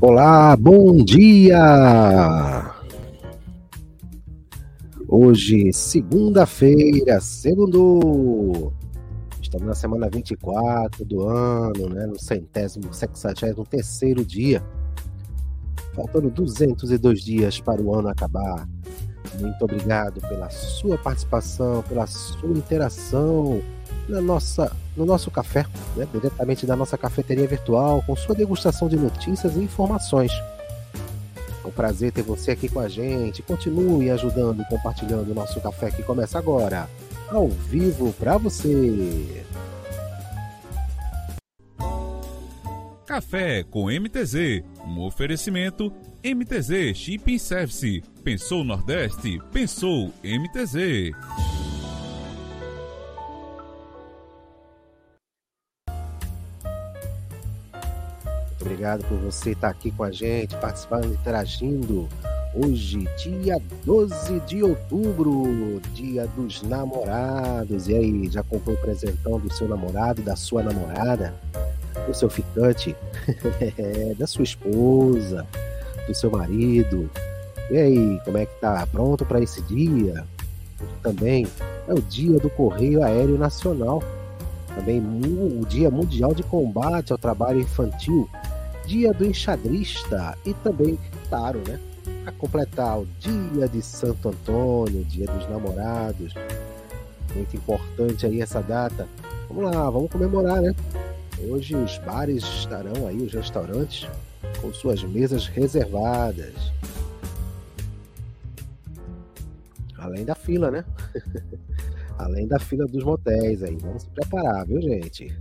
Olá, 0.00 0.56
bom 0.56 1.02
dia! 1.04 1.58
Hoje, 5.08 5.72
segunda-feira, 5.72 7.20
segundo. 7.20 8.72
Estamos 9.42 9.66
na 9.66 9.74
semana 9.74 10.08
24 10.08 11.04
do 11.04 11.26
ano, 11.26 11.88
né? 11.88 12.06
No 12.06 12.16
centésimo, 12.16 12.94
sexagésimo 12.94 13.66
terceiro 13.66 14.24
dia. 14.24 14.62
Faltando 15.96 16.30
202 16.30 17.20
dias 17.20 17.60
para 17.60 17.82
o 17.82 17.92
ano 17.92 18.06
acabar. 18.06 18.68
Muito 19.40 19.64
obrigado 19.64 20.20
pela 20.28 20.48
sua 20.48 20.96
participação, 20.96 21.82
pela 21.82 22.06
sua 22.06 22.50
interação 22.50 23.60
na 24.08 24.20
nossa, 24.20 24.74
no 24.96 25.04
nosso 25.04 25.30
café, 25.30 25.66
né, 25.94 26.08
diretamente 26.12 26.66
da 26.66 26.74
nossa 26.74 26.96
cafeteria 26.96 27.46
virtual, 27.46 28.02
com 28.06 28.16
sua 28.16 28.34
degustação 28.34 28.88
de 28.88 28.96
notícias 28.96 29.56
e 29.56 29.60
informações. 29.60 30.32
É 31.62 31.66
um 31.66 31.70
prazer 31.70 32.12
ter 32.12 32.22
você 32.22 32.52
aqui 32.52 32.68
com 32.68 32.80
a 32.80 32.88
gente. 32.88 33.42
Continue 33.42 34.10
ajudando 34.10 34.62
e 34.62 34.64
compartilhando 34.64 35.30
o 35.30 35.34
nosso 35.34 35.60
café 35.60 35.90
que 35.90 36.02
começa 36.02 36.38
agora, 36.38 36.88
ao 37.28 37.48
vivo 37.48 38.12
para 38.14 38.38
você. 38.38 39.44
Café 43.06 43.62
com 43.64 43.86
MTZ, 43.86 44.62
um 44.86 45.00
oferecimento 45.00 45.92
MTZ 46.22 46.94
Shipping 46.94 47.38
Service. 47.38 48.02
Pensou 48.22 48.62
Nordeste? 48.62 49.40
Pensou 49.50 50.12
MTZ. 50.22 51.57
Obrigado 58.68 59.02
por 59.08 59.16
você 59.16 59.52
estar 59.52 59.70
aqui 59.70 59.90
com 59.90 60.04
a 60.04 60.10
gente, 60.10 60.54
participando, 60.56 61.06
interagindo. 61.06 62.06
Hoje, 62.54 63.08
dia 63.16 63.56
12 63.84 64.40
de 64.40 64.62
outubro, 64.62 65.80
dia 65.94 66.26
dos 66.36 66.62
namorados. 66.62 67.88
E 67.88 67.94
aí, 67.94 68.28
já 68.28 68.42
comprou 68.42 68.76
o 68.76 68.78
presentão 68.78 69.40
do 69.40 69.50
seu 69.54 69.66
namorado, 69.66 70.20
da 70.20 70.36
sua 70.36 70.62
namorada, 70.62 71.34
do 72.06 72.12
seu 72.12 72.28
ficante, 72.28 72.94
da 74.18 74.26
sua 74.26 74.44
esposa, 74.44 75.46
do 76.06 76.14
seu 76.14 76.30
marido? 76.30 77.10
E 77.70 77.76
aí, 77.78 78.20
como 78.22 78.36
é 78.36 78.44
que 78.44 78.60
tá? 78.60 78.86
Pronto 78.92 79.24
para 79.24 79.40
esse 79.40 79.62
dia? 79.62 80.26
Também 81.02 81.46
é 81.86 81.94
o 81.94 82.02
dia 82.02 82.38
do 82.38 82.50
Correio 82.50 83.02
Aéreo 83.02 83.38
Nacional. 83.38 84.02
Também 84.74 85.00
o 85.00 85.64
Dia 85.66 85.90
Mundial 85.90 86.34
de 86.34 86.42
Combate 86.42 87.10
ao 87.10 87.18
Trabalho 87.18 87.60
Infantil 87.60 88.28
dia 88.88 89.12
do 89.12 89.26
enxadrista 89.26 90.36
e 90.46 90.54
também, 90.54 90.98
claro, 91.28 91.62
né, 91.68 91.78
a 92.24 92.32
completar 92.32 92.98
o 92.98 93.06
dia 93.20 93.68
de 93.68 93.82
Santo 93.82 94.30
Antônio, 94.30 95.04
dia 95.04 95.26
dos 95.26 95.46
namorados. 95.50 96.32
Muito 97.34 97.54
importante 97.54 98.24
aí 98.24 98.40
essa 98.40 98.62
data. 98.62 99.06
Vamos 99.46 99.70
lá, 99.70 99.90
vamos 99.90 100.10
comemorar, 100.10 100.62
né? 100.62 100.74
Hoje 101.46 101.76
os 101.76 101.98
bares 101.98 102.42
estarão 102.42 103.06
aí, 103.06 103.18
os 103.18 103.32
restaurantes, 103.32 104.08
com 104.62 104.72
suas 104.72 105.04
mesas 105.04 105.46
reservadas. 105.46 106.54
Além 109.98 110.24
da 110.24 110.34
fila, 110.34 110.70
né? 110.70 110.84
Além 112.16 112.48
da 112.48 112.58
fila 112.58 112.86
dos 112.86 113.04
motéis 113.04 113.62
aí. 113.62 113.76
Vamos 113.76 114.02
se 114.04 114.08
preparar, 114.08 114.66
viu, 114.66 114.80
gente? 114.80 115.36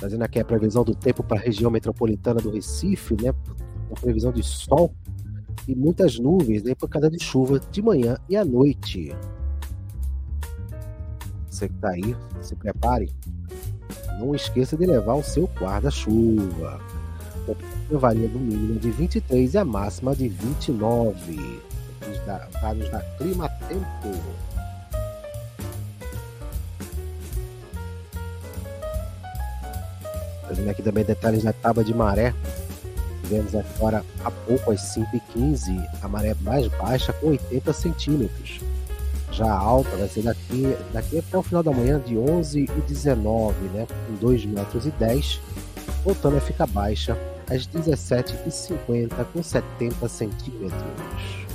Trazendo 0.00 0.22
aqui 0.22 0.40
a 0.40 0.44
previsão 0.44 0.82
do 0.82 0.94
tempo 0.94 1.22
para 1.22 1.38
a 1.38 1.42
região 1.42 1.70
metropolitana 1.70 2.40
do 2.40 2.50
Recife, 2.50 3.14
né? 3.22 3.34
Uma 3.86 4.00
previsão 4.00 4.32
de 4.32 4.42
sol 4.42 4.94
e 5.68 5.74
muitas 5.74 6.18
nuvens, 6.18 6.62
né? 6.62 6.74
Por 6.74 6.88
causa 6.88 7.10
de 7.10 7.22
chuva 7.22 7.60
de 7.60 7.82
manhã 7.82 8.16
e 8.26 8.34
à 8.34 8.42
noite. 8.42 9.14
Você 11.50 11.68
que 11.68 11.74
está 11.74 11.90
aí, 11.90 12.16
se 12.40 12.56
prepare. 12.56 13.12
Não 14.18 14.34
esqueça 14.34 14.74
de 14.74 14.86
levar 14.86 15.16
o 15.16 15.22
seu 15.22 15.44
guarda-chuva. 15.60 16.80
Varia 17.90 18.28
do 18.28 18.38
mínimo 18.38 18.78
de 18.78 18.90
23 18.90 19.52
e 19.52 19.58
a 19.58 19.64
máxima 19.66 20.16
de 20.16 20.28
29. 20.28 21.60
Para 22.52 22.74
nos 22.74 22.88
dar 22.88 23.02
clima 23.18 23.50
tempo. 23.68 24.18
Trazendo 30.50 30.68
aqui 30.68 30.82
também 30.82 31.04
detalhes 31.04 31.44
da 31.44 31.52
tábua 31.52 31.84
de 31.84 31.94
maré. 31.94 32.34
Tivemos 33.22 33.54
agora 33.54 34.04
há 34.24 34.30
pouco, 34.32 34.72
às 34.72 34.80
5h15, 34.96 35.88
a 36.02 36.08
maré 36.08 36.34
mais 36.40 36.66
baixa 36.66 37.12
com 37.12 37.28
80 37.28 37.72
centímetros. 37.72 38.58
Já 39.30 39.48
alta 39.48 39.96
vai 39.96 40.08
ser 40.08 40.22
daqui, 40.22 40.76
daqui 40.92 41.20
até 41.20 41.38
o 41.38 41.42
final 41.44 41.62
da 41.62 41.70
manhã 41.70 42.00
de 42.00 42.18
11 42.18 42.64
e 42.64 42.80
19, 42.80 43.54
né? 43.68 43.86
Com 44.08 44.14
2 44.16 44.44
metros 44.46 44.86
10, 44.98 45.40
voltando 46.02 46.38
a 46.38 46.40
ficar 46.40 46.66
baixa 46.66 47.16
às 47.48 47.68
17h50 47.68 49.24
com 49.32 49.40
70 49.44 50.08
centímetros. 50.08 51.49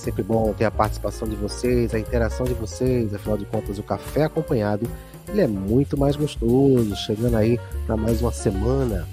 Sempre 0.00 0.22
bom 0.22 0.52
ter 0.52 0.64
a 0.64 0.70
participação 0.70 1.28
de 1.28 1.36
vocês, 1.36 1.94
a 1.94 1.98
interação 1.98 2.46
de 2.46 2.54
vocês. 2.54 3.14
Afinal 3.14 3.38
de 3.38 3.44
contas, 3.44 3.78
o 3.78 3.82
café 3.82 4.24
acompanhado 4.24 4.88
ele 5.28 5.42
é 5.42 5.46
muito 5.46 5.96
mais 5.96 6.16
gostoso. 6.16 6.94
Chegando 6.96 7.36
aí 7.36 7.58
para 7.86 7.96
mais 7.96 8.20
uma 8.20 8.32
semana, 8.32 9.06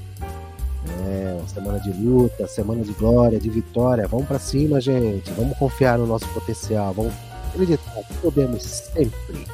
é, 1.05 1.35
uma 1.37 1.47
semana 1.47 1.79
de 1.79 1.91
luta, 1.91 2.47
semana 2.47 2.83
de 2.83 2.93
glória, 2.93 3.39
de 3.39 3.49
vitória. 3.49 4.07
Vamos 4.07 4.27
para 4.27 4.39
cima, 4.39 4.81
gente. 4.81 5.31
Vamos 5.31 5.57
confiar 5.57 5.97
no 5.97 6.07
nosso 6.07 6.27
potencial. 6.29 6.93
Vamos 6.93 7.13
acreditar 7.49 8.03
que 8.03 8.13
podemos 8.15 8.63
sempre. 8.63 9.45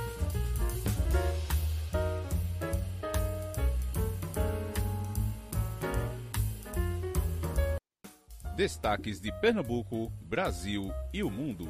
Destaques 8.56 9.20
de 9.20 9.32
Pernambuco, 9.32 10.12
Brasil 10.22 10.92
e 11.12 11.24
o 11.24 11.30
mundo. 11.30 11.68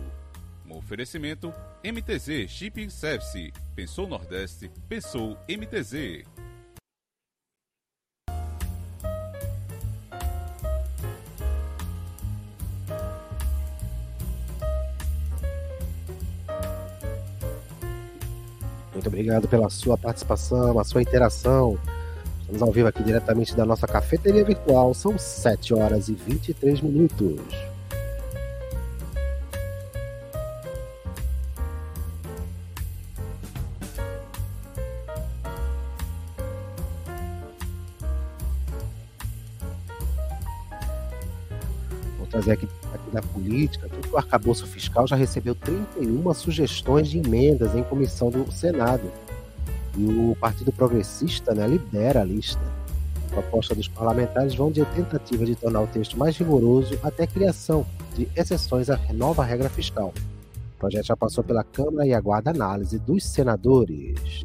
Um 0.70 0.76
oferecimento 0.76 1.54
MTZ 1.82 2.50
Shipping 2.50 2.90
Service. 2.90 3.54
Pensou 3.74 4.06
Nordeste, 4.06 4.70
pensou 4.90 5.38
MTZ. 5.48 6.26
Muito 18.94 19.08
obrigado 19.08 19.48
pela 19.48 19.70
sua 19.70 19.98
participação, 19.98 20.78
a 20.78 20.84
sua 20.84 21.02
interação. 21.02 21.80
Estamos 22.54 22.70
ao 22.70 22.72
vivo 22.72 22.88
aqui 22.88 23.02
diretamente 23.02 23.56
da 23.56 23.66
nossa 23.66 23.88
cafeteria 23.88 24.46
virtual. 24.46 24.94
São 24.94 25.18
7 25.18 25.74
horas 25.74 26.08
e 26.08 26.14
23 26.14 26.82
minutos. 26.82 27.42
Vou 42.20 42.28
trazer 42.30 42.52
aqui, 42.52 42.68
aqui 42.94 43.10
da 43.12 43.24
política. 43.24 43.90
O 44.12 44.16
arcabouço 44.18 44.68
fiscal 44.68 45.08
já 45.08 45.16
recebeu 45.16 45.56
31 45.56 46.32
sugestões 46.36 47.10
de 47.10 47.18
emendas 47.18 47.76
em 47.76 47.82
comissão 47.82 48.30
do 48.30 48.52
Senado 48.52 49.12
e 49.98 50.06
o 50.06 50.36
Partido 50.36 50.72
Progressista 50.72 51.54
né, 51.54 51.68
lidera 51.68 52.22
a 52.22 52.24
lista. 52.24 52.62
A 53.28 53.34
proposta 53.34 53.74
dos 53.74 53.88
parlamentares 53.88 54.56
vão 54.56 54.72
de 54.72 54.84
tentativa 54.86 55.46
de 55.46 55.56
tornar 55.56 55.82
o 55.82 55.88
texto 55.88 56.18
mais 56.18 56.38
rigoroso 56.38 56.98
até 57.04 57.24
a 57.24 57.28
criação 57.28 57.86
de 58.16 58.28
exceções 58.36 58.90
à 58.90 58.98
nova 59.14 59.44
regra 59.44 59.70
fiscal. 59.70 60.14
O 60.76 60.80
projeto 60.80 61.08
já 61.08 61.18
passou 61.18 61.44
pela 61.44 61.64
Câmara 61.64 62.06
e 62.06 62.14
aguarda 62.14 62.52
análise 62.52 63.00
dos 63.00 63.24
senadores. 63.24 64.44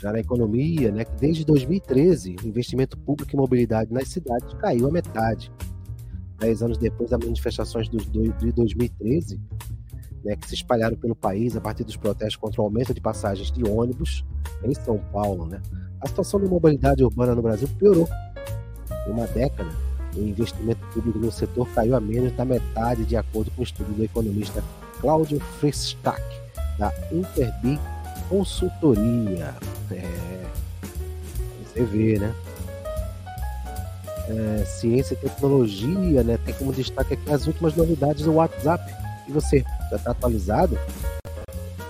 Já 0.00 0.12
na 0.12 0.20
economia, 0.20 0.90
né, 0.90 1.04
desde 1.18 1.44
2013, 1.44 2.36
o 2.42 2.48
investimento 2.48 2.96
público 2.96 3.34
em 3.34 3.38
mobilidade 3.38 3.92
nas 3.92 4.08
cidades 4.08 4.52
caiu 4.54 4.88
a 4.88 4.90
metade. 4.90 5.52
Dez 6.38 6.62
anos 6.62 6.78
depois 6.78 7.10
das 7.10 7.20
manifestações 7.20 7.88
de 7.88 7.98
2013, 8.52 9.38
né, 10.24 10.36
que 10.36 10.48
se 10.48 10.54
espalharam 10.54 10.96
pelo 10.96 11.14
país 11.14 11.56
a 11.56 11.60
partir 11.60 11.84
dos 11.84 11.96
protestos 11.96 12.36
contra 12.36 12.60
o 12.60 12.64
aumento 12.64 12.92
de 12.92 13.00
passagens 13.00 13.50
de 13.50 13.68
ônibus 13.68 14.24
em 14.64 14.74
São 14.74 14.98
Paulo. 15.12 15.46
Né? 15.46 15.60
A 16.00 16.08
situação 16.08 16.40
da 16.40 16.46
mobilidade 16.46 17.04
urbana 17.04 17.34
no 17.34 17.42
Brasil 17.42 17.68
piorou. 17.78 18.08
Em 19.06 19.10
uma 19.10 19.26
década, 19.26 19.70
o 20.16 20.20
investimento 20.20 20.80
público 20.92 21.18
no 21.18 21.30
setor 21.30 21.68
caiu 21.68 21.96
a 21.96 22.00
menos 22.00 22.32
da 22.32 22.44
metade, 22.44 23.04
de 23.04 23.16
acordo 23.16 23.50
com 23.52 23.60
o 23.60 23.64
estudo 23.64 23.92
do 23.92 24.04
economista 24.04 24.62
Cláudio 25.00 25.40
Fristack, 25.40 26.22
da 26.78 26.92
Interbi 27.12 27.78
Consultoria. 28.28 29.54
É, 29.90 30.46
você 31.64 31.84
vê, 31.84 32.18
né? 32.18 32.34
É, 34.28 34.64
ciência 34.64 35.14
e 35.14 35.16
tecnologia, 35.16 36.22
né? 36.22 36.38
Tem 36.44 36.54
como 36.54 36.72
destaque 36.72 37.14
aqui 37.14 37.32
as 37.32 37.46
últimas 37.46 37.74
novidades 37.74 38.24
do 38.24 38.34
WhatsApp. 38.34 38.84
E 39.28 39.32
você 39.32 39.64
está 39.96 40.10
atualizado? 40.12 40.78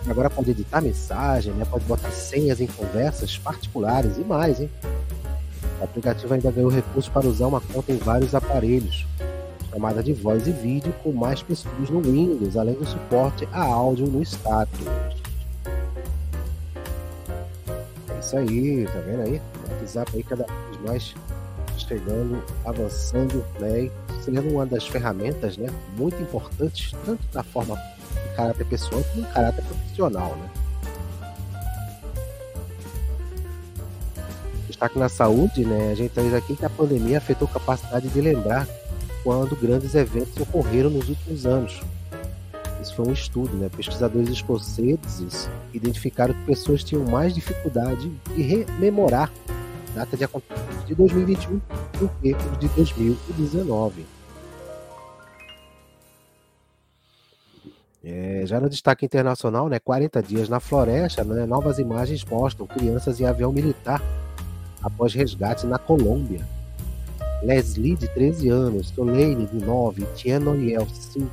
Agora 0.09 0.31
pode 0.31 0.51
editar 0.51 0.81
mensagem, 0.81 1.53
né? 1.53 1.65
Pode 1.65 1.85
botar 1.85 2.11
senhas 2.11 2.61
em 2.61 2.67
conversas 2.67 3.39
particulares 3.39 4.17
e 4.17 4.21
mais, 4.21 4.61
hein? 4.61 4.71
O 5.81 5.85
aplicativo 5.85 6.35
ainda 6.35 6.51
ganhou 6.51 6.71
recursos 6.71 7.09
para 7.09 7.27
usar 7.27 7.47
uma 7.47 7.61
conta 7.61 7.93
em 7.93 7.97
vários 7.97 8.35
aparelhos, 8.35 9.07
chamada 9.71 10.03
de 10.03 10.13
voz 10.13 10.47
e 10.47 10.53
vídeo, 10.53 10.93
com 11.03 11.13
mais 11.13 11.43
pessoas 11.43 11.91
no 11.91 12.01
Windows, 12.01 12.57
além 12.57 12.75
do 12.75 12.87
suporte 12.87 13.49
a 13.53 13.63
áudio 13.63 14.07
no 14.07 14.23
status. 14.23 14.87
É 18.09 18.21
isso 18.21 18.37
aí, 18.37 18.87
tá 18.87 19.01
vendo 19.01 19.23
aí? 19.23 19.41
O 19.69 19.73
WhatsApp 19.73 20.11
aí 20.15 20.23
cada 20.23 20.45
vez 20.45 20.81
mais 20.87 21.15
chegando, 21.79 22.43
avançando, 22.65 23.45
né? 23.59 23.91
Sendo 24.25 24.43
uma 24.49 24.67
das 24.67 24.87
ferramentas, 24.87 25.57
né? 25.57 25.69
Muito 25.97 26.21
importantes, 26.23 26.93
tanto 27.05 27.23
da 27.33 27.43
forma 27.43 27.77
de 27.77 28.37
caráter 28.37 28.65
pessoal 28.67 29.03
como 29.13 29.27
de 29.27 29.33
caráter 29.33 29.65
profissional, 29.65 30.37
né? 30.37 30.51
destaque 34.81 34.99
na 34.99 35.11
saúde, 35.11 35.65
né, 35.65 35.91
a 35.93 35.95
gente 35.95 36.13
traz 36.13 36.33
aqui 36.33 36.57
que 36.57 36.65
a 36.65 36.71
pandemia 36.71 37.19
afetou 37.19 37.47
a 37.47 37.53
capacidade 37.53 38.09
de 38.09 38.21
lembrar 38.21 38.67
quando 39.23 39.55
grandes 39.55 39.95
eventos 39.95 40.35
ocorreram 40.41 40.89
nos 40.89 41.07
últimos 41.07 41.45
anos. 41.45 41.81
Isso 42.81 42.95
foi 42.95 43.09
um 43.09 43.13
estudo, 43.13 43.55
né? 43.59 43.69
Pesquisadores 43.77 44.31
escoceses 44.31 45.51
identificaram 45.75 46.33
que 46.33 46.41
pessoas 46.47 46.83
tinham 46.83 47.05
mais 47.05 47.35
dificuldade 47.35 48.11
de 48.35 48.43
rememorar 48.43 49.31
data 49.95 50.17
de 50.17 50.25
acontecimentos 50.25 50.87
de 50.87 50.95
2021 50.95 51.61
do 52.01 52.09
que 52.21 52.35
os 52.35 52.59
de 52.59 52.69
2019. 52.69 54.07
É, 58.03 58.43
já 58.47 58.59
no 58.59 58.71
destaque 58.71 59.05
internacional, 59.05 59.69
né, 59.69 59.79
40 59.79 60.23
dias 60.23 60.49
na 60.49 60.59
floresta, 60.59 61.23
né, 61.23 61.45
novas 61.45 61.79
imagens 61.79 62.25
mostram 62.25 62.67
crianças 62.67 63.21
em 63.21 63.27
avião 63.27 63.53
militar 63.53 64.03
após 64.83 65.13
resgate 65.13 65.67
na 65.67 65.79
Colômbia. 65.79 66.47
Leslie, 67.43 67.97
de 67.97 68.09
13 68.09 68.49
anos, 68.49 68.89
Solane, 68.89 69.47
de 69.47 69.65
9, 69.65 70.07
Tien 70.15 70.39
Noriel, 70.39 70.87
5, 70.89 71.29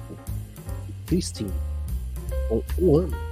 e 0.90 1.08
Christine, 1.08 1.52
com 2.50 2.62
1 2.80 2.98
ano. 2.98 3.27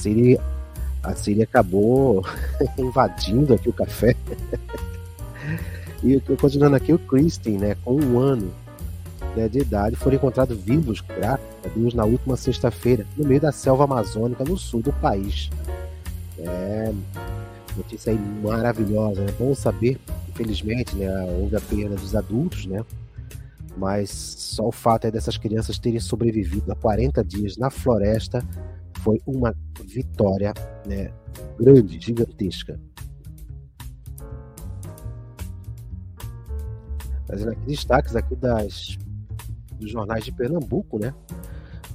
A 0.00 0.02
Síria 0.02 0.40
a 1.02 1.14
Síria 1.14 1.44
acabou 1.44 2.24
invadindo 2.78 3.52
aqui 3.52 3.68
o 3.68 3.72
café. 3.72 4.16
e 6.02 6.18
continuando 6.36 6.76
aqui, 6.76 6.90
o 6.92 6.98
Christine, 6.98 7.58
né, 7.58 7.76
com 7.84 7.96
um 7.96 8.18
ano 8.18 8.50
né, 9.36 9.46
de 9.46 9.58
idade, 9.58 9.96
foram 9.96 10.16
encontrados 10.16 10.56
vivos, 10.58 11.02
graças 11.02 11.46
a 11.64 11.68
Deus, 11.68 11.92
na 11.92 12.04
última 12.04 12.34
sexta-feira, 12.34 13.06
no 13.14 13.26
meio 13.26 13.40
da 13.42 13.52
selva 13.52 13.84
amazônica, 13.84 14.42
no 14.42 14.56
sul 14.56 14.80
do 14.80 14.92
país. 14.94 15.50
É, 16.38 16.92
notícia 17.76 18.12
aí 18.12 18.18
maravilhosa, 18.42 19.22
né? 19.22 19.34
Bom 19.38 19.54
saber, 19.54 19.98
infelizmente, 20.30 20.96
né, 20.96 21.08
houve 21.38 21.56
a 21.56 21.60
perda 21.60 21.94
dos 21.94 22.16
adultos, 22.16 22.64
né? 22.64 22.82
Mas 23.76 24.10
só 24.10 24.66
o 24.66 24.72
fato 24.72 25.06
é 25.06 25.10
dessas 25.10 25.36
crianças 25.36 25.78
terem 25.78 26.00
sobrevivido 26.00 26.72
a 26.72 26.74
40 26.74 27.22
dias 27.22 27.56
na 27.56 27.70
floresta 27.70 28.42
foi 29.02 29.20
uma 29.26 29.54
vitória 29.84 30.52
né, 30.86 31.12
grande, 31.58 32.00
gigantesca. 32.00 32.78
Fazendo 37.26 37.52
aqui 37.52 37.60
destaques 37.66 38.16
aqui 38.16 38.34
das, 38.34 38.98
dos 39.78 39.90
jornais 39.90 40.24
de 40.24 40.32
Pernambuco, 40.32 40.98
né? 40.98 41.14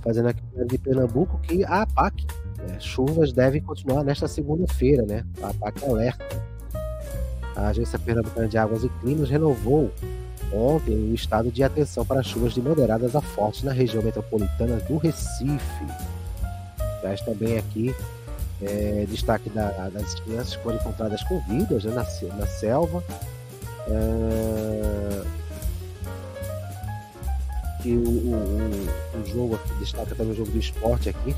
Fazendo 0.01 0.29
aqui 0.29 0.41
de 0.67 0.77
Pernambuco 0.77 1.37
que 1.39 1.63
a 1.65 1.81
APAC, 1.81 2.25
né, 2.59 2.79
chuvas 2.79 3.33
devem 3.33 3.61
continuar 3.61 4.03
nesta 4.03 4.27
segunda-feira, 4.27 5.05
né? 5.05 5.25
A 5.41 5.49
APAC 5.49 5.83
alerta. 5.83 6.25
A 7.55 7.67
Agência 7.67 7.99
Pernambucana 7.99 8.47
de 8.47 8.57
Águas 8.57 8.83
e 8.83 8.89
Climas 9.01 9.29
renovou 9.29 9.91
ontem 10.53 10.93
o 11.11 11.13
estado 11.13 11.51
de 11.51 11.63
atenção 11.63 12.05
para 12.05 12.23
chuvas 12.23 12.53
de 12.53 12.61
moderadas 12.61 13.15
a 13.15 13.21
fortes 13.21 13.63
na 13.63 13.71
região 13.71 14.03
metropolitana 14.03 14.77
do 14.77 14.97
Recife. 14.97 15.85
Traz 17.05 17.21
também 17.21 17.59
aqui 17.59 17.95
é, 18.63 19.05
destaque 19.07 19.47
da, 19.51 19.69
das 19.89 20.15
crianças 20.21 20.55
que 20.55 20.63
foram 20.63 20.77
encontradas 20.77 21.21
com 21.21 21.39
vidas 21.41 21.83
né, 21.83 21.93
na, 21.93 22.35
na 22.35 22.47
selva. 22.47 23.03
É, 23.87 25.21
que 27.83 27.95
o, 27.95 28.09
o, 28.09 29.21
o, 29.21 29.25
jogo 29.27 29.53
aqui, 29.53 29.71
destaca 29.75 30.15
também 30.15 30.33
o 30.33 30.35
jogo 30.35 30.49
do 30.49 30.57
esporte 30.57 31.09
aqui, 31.09 31.35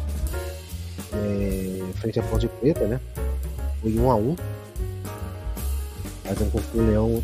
é, 1.12 1.94
frente 1.96 2.18
à 2.22 2.24
Ponte 2.24 2.48
Preta, 2.48 2.88
né? 2.88 3.02
Foi 3.82 4.00
um 4.00 4.10
a 4.10 4.16
um. 4.16 4.38
Fazendo 6.24 6.52
com 6.54 6.62
que 6.62 6.78
o 6.78 6.88
Leão 6.88 7.24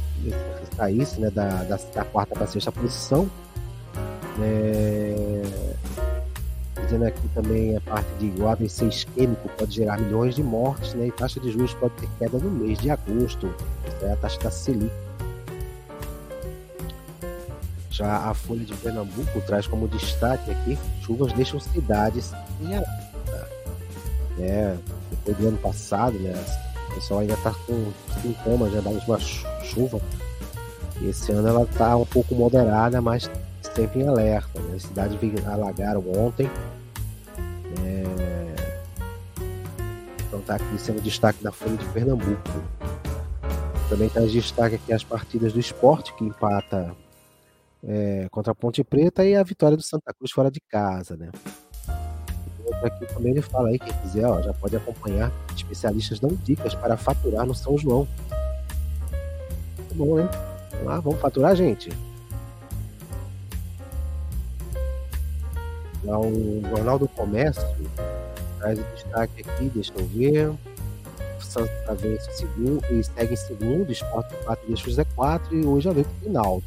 saísse 0.76 1.22
né, 1.22 1.30
da, 1.30 1.64
da, 1.64 1.78
da 1.78 2.04
quarta 2.04 2.36
para 2.36 2.44
a 2.44 2.48
sexta 2.48 2.74
posição. 2.74 3.32
É, 4.42 5.74
Aqui 7.08 7.28
também 7.34 7.76
a 7.76 7.82
parte 7.82 8.08
de 8.20 8.42
o 8.42 8.48
AVC 8.48 8.86
isquêmico 8.86 9.50
pode 9.58 9.76
gerar 9.76 10.00
milhões 10.00 10.36
de 10.36 10.44
mortes, 10.44 10.94
né? 10.94 11.08
E 11.08 11.12
taxa 11.12 11.40
de 11.40 11.52
juros 11.52 11.74
pode 11.74 11.94
ter 11.96 12.10
queda 12.20 12.38
no 12.38 12.50
mês 12.50 12.78
de 12.80 12.90
agosto. 12.90 13.54
Essa 13.86 14.06
é 14.06 14.14
a 14.14 14.16
taxa 14.16 14.40
da 14.40 14.52
Selic. 14.52 14.92
Já 17.90 18.30
a 18.30 18.34
Folha 18.34 18.66
de 18.66 18.74
Pernambuco 18.76 19.42
traz 19.42 19.68
como 19.68 19.88
destaque 19.88 20.52
aqui: 20.52 20.78
chuvas 21.02 21.32
deixam 21.34 21.60
cidades 21.60 22.34
em 22.62 22.76
alerta. 22.76 23.50
É, 24.40 24.76
depois 25.12 25.38
do 25.38 25.48
ano 25.48 25.58
passado, 25.58 26.18
né? 26.20 26.34
O 26.90 26.96
pessoal 26.96 27.20
ainda 27.22 27.34
está 27.34 27.52
com 27.52 27.92
sintomas 28.22 28.72
né, 28.72 28.82
da 28.82 28.90
última 28.90 29.20
chuva. 29.20 30.00
Esse 31.02 31.32
ano 31.32 31.48
ela 31.48 31.64
está 31.64 31.96
um 31.98 32.06
pouco 32.06 32.34
moderada, 32.36 33.02
mas 33.02 33.30
sempre 33.76 34.02
em 34.02 34.08
alerta. 34.08 34.60
Né? 34.60 34.76
As 34.76 34.84
cidades 34.84 35.18
alagaram 35.46 36.04
ontem. 36.16 36.50
Então 40.34 40.42
tá 40.42 40.56
aqui 40.56 40.80
sendo 40.80 41.00
destaque 41.00 41.44
da 41.44 41.52
Folha 41.52 41.78
de 41.78 41.86
Pernambuco. 41.90 42.50
Também 43.88 44.08
está 44.08 44.20
destaque 44.22 44.76
aqui 44.76 44.92
as 44.92 45.04
partidas 45.04 45.54
do 45.54 45.60
esporte, 45.60 46.12
que 46.16 46.24
empata 46.24 46.92
é, 47.84 48.28
contra 48.32 48.52
a 48.52 48.56
Ponte 48.56 48.84
Preta 48.84 49.24
e 49.24 49.36
a 49.36 49.44
vitória 49.44 49.78
do 49.78 49.84
Santa 49.84 50.12
Cruz 50.12 50.32
fora 50.32 50.50
de 50.50 50.60
casa, 50.60 51.16
né? 51.16 51.30
aqui 52.84 53.06
também 53.14 53.34
ele 53.34 53.44
fala 53.44 53.70
aí, 53.70 53.78
quem 53.78 53.94
quiser, 54.02 54.26
ó, 54.26 54.42
já 54.42 54.52
pode 54.54 54.76
acompanhar. 54.76 55.32
Especialistas 55.56 56.20
dão 56.20 56.32
dicas 56.32 56.74
para 56.74 56.98
faturar 56.98 57.46
no 57.46 57.54
São 57.54 57.78
João. 57.78 58.08
Tá 58.28 59.94
bom, 59.94 60.20
hein? 60.20 60.28
Vamos 60.72 60.86
lá, 60.88 61.00
vamos 61.00 61.20
faturar, 61.20 61.56
gente. 61.56 61.92
o 66.06 66.62
Jornal 66.70 67.00
do 67.00 67.08
Comércio 67.08 67.66
traz 68.64 68.80
o 68.80 68.84
destaque 68.96 69.42
aqui, 69.42 69.70
deixa 69.70 69.92
eu 69.98 70.06
ver. 70.08 70.54
Santa 71.42 71.94
vence 71.94 72.32
segundo 72.32 72.82
e 72.90 73.04
segue 73.04 73.34
em 73.34 73.36
segundo, 73.36 73.92
Esporte 73.92 74.34
4 74.46 74.68
deixa 74.68 74.90
o 74.90 74.94
Zé 74.94 75.04
4 75.04 75.56
e 75.56 75.66
hoje 75.66 75.90
a 75.90 75.92
ver 75.92 76.06
o 76.06 76.24
final. 76.24 76.64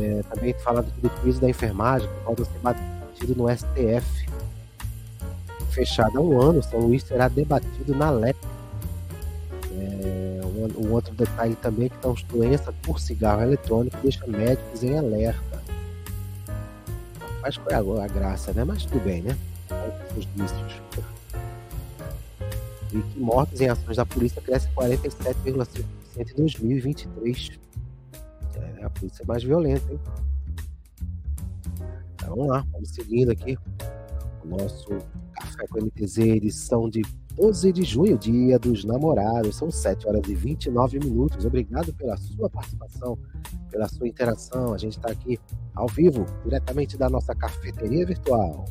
É, 0.00 0.22
também 0.22 0.54
falando 0.54 0.90
do 1.00 1.10
piso 1.20 1.40
da 1.40 1.48
enfermagem, 1.48 2.08
que 2.08 2.24
pode 2.24 2.44
ser 2.44 2.58
batido 2.60 3.36
no 3.36 3.48
STF. 3.48 4.26
Fechado 5.70 6.18
há 6.18 6.20
um 6.20 6.40
ano, 6.40 6.62
São 6.62 6.80
Luís 6.80 7.02
será 7.02 7.28
debatido 7.28 7.94
na 7.94 8.10
LEP. 8.10 8.36
É, 9.78 10.40
um, 10.42 10.86
um, 10.86 10.92
outro 10.92 11.14
detalhe 11.14 11.54
também 11.56 11.86
é 11.86 11.88
que 11.90 11.96
então, 11.96 12.14
doenças 12.30 12.74
por 12.82 12.98
cigarro 12.98 13.42
eletrônico 13.42 13.96
deixa 14.02 14.26
médicos 14.26 14.82
em 14.82 14.98
alerta. 14.98 15.62
Mas 17.42 17.58
qual 17.58 17.98
é 18.00 18.04
a 18.04 18.08
graça, 18.08 18.52
né? 18.52 18.64
Mas 18.64 18.84
tudo 18.86 19.04
bem, 19.04 19.22
né? 19.22 19.36
Os 20.16 20.24
vícios. 20.24 20.82
E 22.92 23.02
que 23.02 23.20
mortes 23.20 23.60
em 23.60 23.68
ações 23.68 23.96
da 23.96 24.06
polícia 24.06 24.40
cresce 24.40 24.68
47,5% 24.74 25.84
em 26.16 26.34
2023. 26.36 27.50
É. 28.54 28.80
É, 28.80 28.84
a 28.84 28.90
polícia 28.90 29.22
é 29.22 29.26
mais 29.26 29.42
violenta, 29.42 29.92
hein? 29.92 30.00
Então, 32.14 32.30
vamos 32.30 32.48
lá, 32.48 32.66
vamos 32.72 32.88
seguindo 32.90 33.30
aqui 33.30 33.58
o 34.44 34.48
nosso 34.48 34.88
Café 35.32 35.66
com 35.68 35.80
MTZ, 35.84 36.18
edição 36.18 36.88
de 36.88 37.02
12 37.36 37.72
de 37.72 37.82
junho, 37.82 38.16
dia 38.16 38.58
dos 38.58 38.84
namorados. 38.84 39.56
São 39.56 39.70
7 39.70 40.08
horas 40.08 40.22
e 40.26 40.34
29 40.34 40.98
minutos. 40.98 41.44
Obrigado 41.44 41.92
pela 41.92 42.16
sua 42.16 42.48
participação, 42.48 43.18
pela 43.70 43.86
sua 43.88 44.08
interação. 44.08 44.72
A 44.72 44.78
gente 44.78 44.96
está 44.96 45.10
aqui 45.10 45.38
ao 45.74 45.86
vivo, 45.86 46.24
diretamente 46.42 46.96
da 46.96 47.10
nossa 47.10 47.34
cafeteria 47.34 48.06
virtual. 48.06 48.64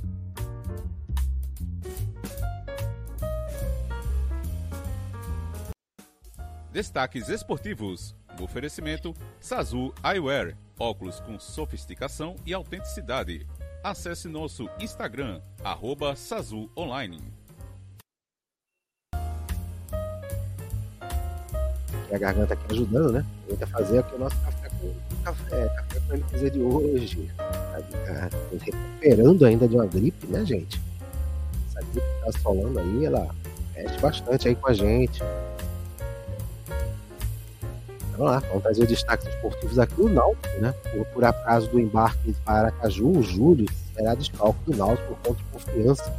Destaques 6.76 7.30
esportivos. 7.30 8.14
Oferecimento 8.38 9.14
Sazu 9.40 9.94
Eyewear. 10.04 10.58
Óculos 10.78 11.22
com 11.22 11.40
sofisticação 11.40 12.36
e 12.46 12.54
autenticidade. 12.54 13.48
Acesse 13.82 14.28
nosso 14.28 14.68
Instagram, 14.78 15.40
arroba 15.64 16.18
Sazu 16.18 16.70
Online. 16.78 17.22
A 22.14 22.18
garganta 22.20 22.56
aqui 22.56 22.66
ajudando, 22.74 23.14
né? 23.14 23.26
Tenta 23.48 23.68
fazer 23.68 24.00
aqui 24.00 24.14
o 24.16 24.20
nosso 24.20 24.36
café 24.42 24.70
com 24.82 24.94
café, 25.24 25.70
café 25.70 26.00
com 26.02 26.18
MTZ 26.18 26.52
de 26.52 26.60
hoje. 26.60 27.32
Tá, 27.38 28.30
recuperando 28.62 29.46
ainda 29.46 29.66
de 29.66 29.76
uma 29.78 29.86
gripe, 29.86 30.28
né, 30.28 30.46
gente? 30.46 30.82
Essa 31.70 31.80
gripe 31.80 32.02
que 32.02 32.22
tá 32.22 32.38
assolando 32.38 32.78
aí, 32.78 33.06
ela 33.06 33.34
mexe 33.74 33.98
bastante 34.02 34.50
aí 34.50 34.56
com 34.58 34.68
a 34.68 34.74
gente. 34.74 35.24
Vamos 38.18 38.32
lá, 38.32 38.40
vamos 38.48 38.64
trazer 38.64 38.88
destaques 38.88 39.28
esportivos 39.28 39.78
aqui. 39.78 40.02
O 40.02 40.08
Náutico, 40.08 40.62
né? 40.62 40.74
Por, 40.92 41.06
por 41.08 41.24
acaso 41.26 41.70
do 41.70 41.80
embarque 41.80 42.34
para 42.46 42.68
Aracaju, 42.68 43.20
o 43.20 43.22
Júlio 43.22 43.66
será 43.94 44.16
desfalque 44.16 44.60
do 44.66 44.78
Náutico 44.78 45.16
por 45.16 45.18
conta 45.18 45.44
de 45.44 45.44
confiança. 45.52 46.16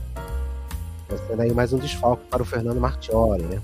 Vai 1.09 1.19
ser 1.19 1.41
aí 1.41 1.53
mais 1.55 1.73
um 1.73 1.79
desfalque 1.79 2.25
para 2.27 2.43
o 2.43 2.45
Fernando 2.45 2.79
Martioli, 2.79 3.45
né? 3.45 3.63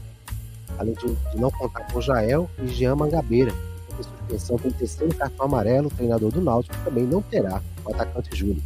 Além 0.78 0.94
de, 0.94 1.14
de 1.14 1.36
não 1.36 1.50
contar 1.50 1.92
com 1.92 2.00
Jael 2.00 2.48
e 2.62 2.68
Jean 2.68 2.96
Mangabeira. 2.96 3.52
Com 3.94 4.02
suspensão 4.02 4.56
pelo 4.56 4.72
terceiro 4.72 5.14
cartão 5.14 5.44
amarelo, 5.44 5.88
o 5.88 5.90
treinador 5.90 6.30
do 6.30 6.40
Náutico 6.40 6.74
também 6.82 7.04
não 7.04 7.20
terá 7.20 7.60
o 7.84 7.92
atacante 7.92 8.34
Júlio. 8.34 8.62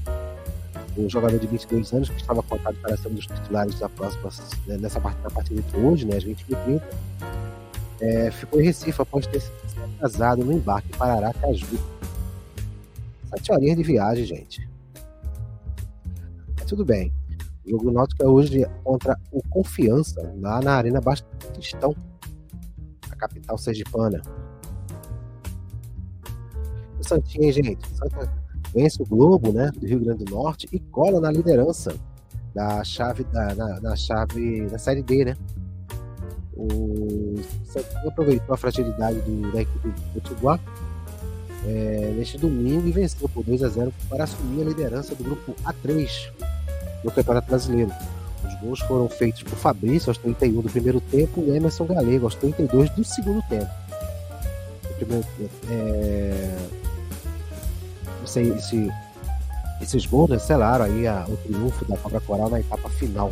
Um 0.97 1.11
jogador 1.11 1.39
de 1.39 1.47
22 1.47 1.93
anos 1.93 2.09
que 2.09 2.21
estava 2.21 2.43
contado 2.45 2.77
para 2.77 2.97
ser 2.97 3.09
um 3.09 3.15
dos 3.15 3.27
titulares 3.27 3.79
da 3.81 3.89
próxima, 3.89 4.31
né, 4.67 4.79
nessa 4.79 5.01
partida, 5.01 5.29
partida 5.29 5.61
de 5.61 5.77
hoje, 5.77 6.07
né, 6.07 6.17
às 6.17 6.25
20h30 6.25 6.81
é, 8.01 8.31
ficou 8.31 8.61
em 8.61 8.65
Recife 8.65 9.01
após 9.01 9.27
ter 9.27 9.41
se 9.41 9.51
atrasado 9.97 10.45
no 10.45 10.53
embarque 10.53 10.89
para 10.97 11.15
Aracaju. 11.15 11.79
Sete 13.31 13.53
horinhas 13.53 13.77
de 13.77 13.83
viagem, 13.83 14.25
gente. 14.25 14.69
Mas 16.57 16.67
tudo 16.67 16.85
bem. 16.85 17.13
O 17.65 17.71
jogo 17.71 17.91
náutico 17.91 18.23
é 18.23 18.29
hoje 18.29 18.65
contra 18.85 19.19
o 19.33 19.43
Confiança, 19.49 20.33
lá 20.41 20.61
na 20.61 20.75
Arena 20.75 21.01
Bastistão, 21.01 21.95
a 23.11 23.17
capital 23.17 23.59
sergipana. 23.59 24.23
O 27.01 27.05
Santinha, 27.05 27.53
gente, 27.53 27.85
o 27.93 27.97
Santa 27.97 28.33
vence 28.73 29.03
o 29.03 29.07
Globo, 29.07 29.53
né, 29.53 29.71
do 29.73 29.87
Rio 29.87 30.01
Grande 30.01 30.25
do 30.25 30.35
Norte 30.35 30.69
e 30.71 30.79
cola 30.79 31.21
na 31.21 31.31
liderança 31.31 31.95
da 32.55 32.83
chave 32.85 33.25
da 33.25 33.55
na, 33.55 33.81
na 33.81 33.97
chave 33.97 34.67
da 34.67 34.79
série 34.79 35.03
D, 35.03 35.25
né? 35.25 35.37
O 36.57 37.35
Santinho 37.67 38.09
aproveitou 38.09 38.55
a 38.55 38.57
fragilidade 38.57 39.21
do, 39.21 39.53
da 39.53 39.61
equipe 39.61 39.89
do 39.89 40.21
Potiguar 40.21 40.59
é, 41.67 42.15
neste 42.17 42.39
domingo 42.39 42.87
e 42.87 42.93
venceu 42.93 43.29
por 43.29 43.45
2 43.45 43.63
a 43.63 43.69
0 43.69 43.93
para 44.09 44.25
assumir 44.25 44.63
a 44.63 44.65
liderança 44.65 45.15
do 45.15 45.25
grupo 45.25 45.55
A3 45.65 46.31
do 47.03 47.11
Campeonato 47.11 47.49
Brasileiro. 47.49 47.93
Os 48.47 48.55
gols 48.61 48.81
foram 48.81 49.09
feitos 49.09 49.43
por 49.43 49.57
Fabrício 49.57 50.11
aos 50.11 50.19
31 50.19 50.61
do 50.63 50.71
primeiro 50.71 51.01
tempo 51.01 51.43
e 51.43 51.51
Emerson 51.51 51.85
Galego 51.87 52.27
aos 52.27 52.35
32 52.37 52.91
do 52.91 53.05
segundo 53.05 53.43
tempo. 53.49 53.71
Primeiro, 54.97 55.27
é, 55.69 56.57
esse, 58.25 58.41
esse, 58.41 58.91
esses 59.83 60.07
gols 60.07 60.31
né, 60.31 60.39
selaram 60.39 60.85
aí 60.85 61.07
a, 61.07 61.27
o 61.29 61.37
triunfo 61.37 61.85
da 61.85 61.97
Cobra 61.99 62.21
Coral 62.21 62.49
na 62.49 62.61
etapa 62.61 62.89
final. 62.91 63.31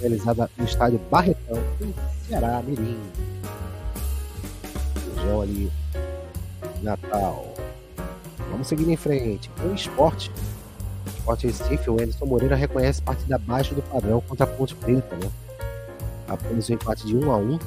Realizada 0.00 0.50
no 0.56 0.64
estádio 0.64 1.00
Barretão, 1.10 1.62
em 1.80 1.94
Ceará, 2.26 2.62
Mirim. 2.62 2.98
Região 5.14 5.40
ali, 5.40 5.72
Natal. 6.82 7.54
Vamos 8.50 8.68
seguir 8.68 8.90
em 8.90 8.96
frente. 8.96 9.50
O 9.64 9.74
esporte. 9.74 10.30
O 11.06 11.08
esporte 11.08 11.46
Recife, 11.46 11.90
o 11.90 11.94
Anderson 11.94 12.26
Moreira 12.26 12.56
reconhece 12.56 13.02
partida 13.02 13.36
abaixo 13.36 13.74
do 13.74 13.82
padrão 13.82 14.20
contra 14.20 14.44
a 14.44 14.46
Ponte 14.46 14.74
Preta, 14.74 15.16
né? 15.16 15.30
Após 16.28 16.68
o 16.68 16.72
empate 16.72 17.06
de 17.06 17.16
1 17.16 17.30
a 17.30 17.36
1 17.36 17.58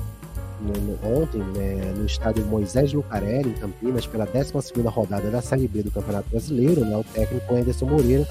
no, 0.61 0.73
no, 0.73 1.21
ontem, 1.21 1.41
né, 1.55 1.93
no 1.95 2.05
estádio 2.05 2.45
Moisés 2.45 2.91
Lucarelli, 2.93 3.49
em 3.49 3.53
Campinas, 3.53 4.05
pela 4.05 4.25
12 4.25 4.53
rodada 4.87 5.29
da 5.29 5.41
Série 5.41 5.67
B 5.67 5.83
do 5.83 5.91
Campeonato 5.91 6.29
Brasileiro, 6.29 6.83
né, 6.83 6.97
o 6.97 7.03
técnico 7.03 7.55
Anderson 7.55 7.85
Moreira 7.85 8.27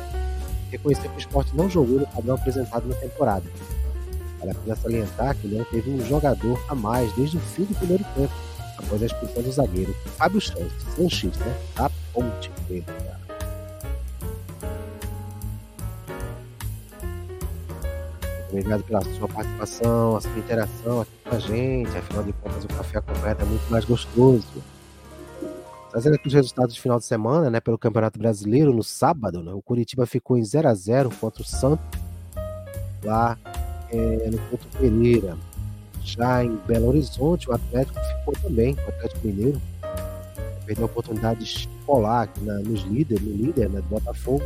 reconheceu 0.70 1.10
que 1.10 1.16
o 1.16 1.18
esporte 1.18 1.56
não 1.56 1.68
jogou 1.68 2.00
no 2.00 2.06
padrão 2.06 2.34
apresentado 2.34 2.86
na 2.86 2.94
temporada. 2.94 3.44
Vale 4.38 4.52
a 4.52 4.54
pena 4.54 4.76
salientar 4.76 5.36
que 5.36 5.48
não 5.48 5.64
teve 5.64 5.90
um 5.90 6.04
jogador 6.06 6.62
a 6.68 6.74
mais 6.74 7.12
desde 7.14 7.36
o 7.36 7.40
fim 7.40 7.64
do 7.64 7.74
primeiro 7.74 8.04
tempo, 8.14 8.32
após 8.78 9.02
a 9.02 9.06
expulsão 9.06 9.42
do 9.42 9.52
zagueiro 9.52 9.94
Fábio 10.16 10.40
Sanches, 10.40 11.36
né, 11.38 11.58
da 11.74 11.90
Ponte 12.12 12.50
Preta. 12.66 13.18
Obrigado 18.50 18.82
pela 18.84 19.02
sua 19.02 19.28
participação, 19.28 20.16
a 20.16 20.20
sua 20.20 20.38
interação 20.38 21.02
aqui 21.02 21.10
com 21.22 21.36
a 21.36 21.38
gente. 21.38 21.96
Afinal 21.96 22.24
de 22.24 22.32
contas, 22.32 22.64
o 22.64 22.68
café 22.68 23.00
completo 23.00 23.42
é 23.42 23.44
muito 23.44 23.70
mais 23.70 23.84
gostoso. 23.84 24.46
Trazendo 25.90 26.14
aqui 26.14 26.28
os 26.28 26.34
resultados 26.34 26.74
de 26.74 26.80
final 26.80 26.98
de 26.98 27.04
semana, 27.04 27.50
né, 27.50 27.60
pelo 27.60 27.78
Campeonato 27.78 28.18
Brasileiro, 28.18 28.72
no 28.72 28.82
sábado, 28.82 29.42
né, 29.42 29.52
o 29.52 29.60
Curitiba 29.60 30.06
ficou 30.06 30.36
em 30.38 30.44
0 30.44 30.68
a 30.68 30.74
0 30.74 31.10
contra 31.20 31.42
o 31.42 31.44
Santos, 31.44 31.84
lá 33.02 33.38
é, 33.90 34.30
no 34.30 34.38
Porto 34.48 34.66
Pereira. 34.78 35.36
Já 36.02 36.44
em 36.44 36.56
Belo 36.66 36.88
Horizonte, 36.88 37.50
o 37.50 37.52
Atlético 37.52 37.98
ficou 38.00 38.34
também, 38.42 38.74
o 38.74 38.88
Atlético 38.88 39.26
Mineiro. 39.26 39.60
Perdeu 40.64 40.84
a 40.84 40.86
oportunidade 40.86 41.44
de 41.44 41.68
aqui 42.20 42.44
na, 42.44 42.54
nos 42.60 42.82
líderes, 42.82 43.22
no 43.24 43.32
líder 43.34 43.68
né, 43.70 43.80
do 43.80 43.88
Botafogo. 43.88 44.42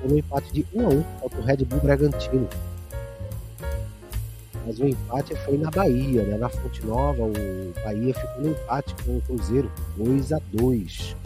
Foi 0.00 0.12
um 0.12 0.16
empate 0.16 0.52
de 0.52 0.66
1 0.74 0.86
a 0.86 0.88
1 0.90 1.02
contra 1.20 1.40
o 1.40 1.42
Red 1.42 1.56
Bull 1.64 1.80
Bragantino. 1.80 2.48
Mas 4.64 4.78
o 4.78 4.86
empate 4.86 5.34
foi 5.44 5.56
na 5.56 5.70
Bahia, 5.70 6.22
né? 6.24 6.36
Na 6.36 6.48
Fonte 6.48 6.84
Nova, 6.84 7.22
o 7.22 7.32
Bahia 7.82 8.14
ficou 8.14 8.42
no 8.42 8.50
empate 8.50 8.94
com 9.02 9.16
o 9.16 9.20
Cruzeiro, 9.22 9.70
2 9.96 10.32
a 10.32 10.40
2 10.52 11.16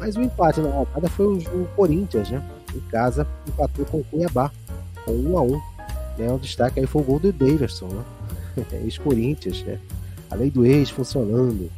Mas 0.00 0.16
o 0.16 0.22
empate 0.22 0.60
na 0.60 0.70
rodada 0.70 1.08
foi 1.08 1.26
o, 1.26 1.38
o 1.38 1.68
Corinthians, 1.76 2.30
né? 2.30 2.42
Em 2.74 2.80
casa, 2.90 3.26
empatou 3.46 3.84
com 3.86 3.98
o 3.98 4.04
Cuiabá 4.04 4.50
1 5.10 5.38
a 5.38 5.42
1 5.42 5.74
né? 6.18 6.32
O 6.32 6.38
destaque 6.38 6.80
aí 6.80 6.86
foi 6.86 7.02
o 7.02 7.04
gol 7.04 7.18
do 7.18 7.32
Davidson, 7.32 7.88
né? 7.88 8.04
Ex-Corinthians, 8.84 9.62
né? 9.62 9.78
A 10.30 10.34
lei 10.34 10.50
do 10.50 10.64
ex 10.64 10.90
funcionando. 10.90 11.70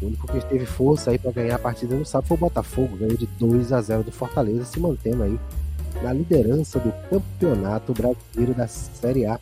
O 0.00 0.06
único 0.06 0.26
que 0.26 0.40
teve 0.46 0.64
força 0.64 1.10
aí 1.10 1.18
para 1.18 1.30
ganhar 1.30 1.56
a 1.56 1.58
partida 1.58 1.94
no 1.94 2.06
sábado 2.06 2.28
foi 2.28 2.36
o 2.36 2.40
Botafogo, 2.40 2.96
ganhou 2.96 3.16
de 3.16 3.26
2 3.26 3.72
a 3.72 3.82
0 3.82 4.04
do 4.04 4.12
Fortaleza, 4.12 4.64
se 4.64 4.80
mantendo 4.80 5.22
aí 5.22 5.38
na 6.02 6.12
liderança 6.12 6.78
do 6.78 6.90
campeonato 7.10 7.92
brasileiro 7.92 8.54
da 8.54 8.66
Série 8.66 9.26
A. 9.26 9.38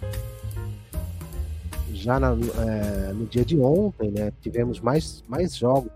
Já 1.93 2.19
na, 2.19 2.31
é, 2.33 3.13
no 3.13 3.27
dia 3.27 3.45
de 3.45 3.59
ontem, 3.59 4.11
né, 4.11 4.33
tivemos 4.41 4.81
mais, 4.81 5.23
mais 5.29 5.57
jogos 5.57 5.91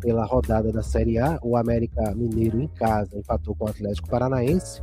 pela 0.00 0.26
rodada 0.26 0.70
da 0.70 0.82
Série 0.82 1.18
A. 1.18 1.38
O 1.42 1.56
América 1.56 2.14
Mineiro 2.14 2.60
em 2.60 2.68
casa 2.68 3.16
empatou 3.16 3.54
com 3.54 3.64
o 3.64 3.68
Atlético 3.68 4.08
Paranaense 4.10 4.82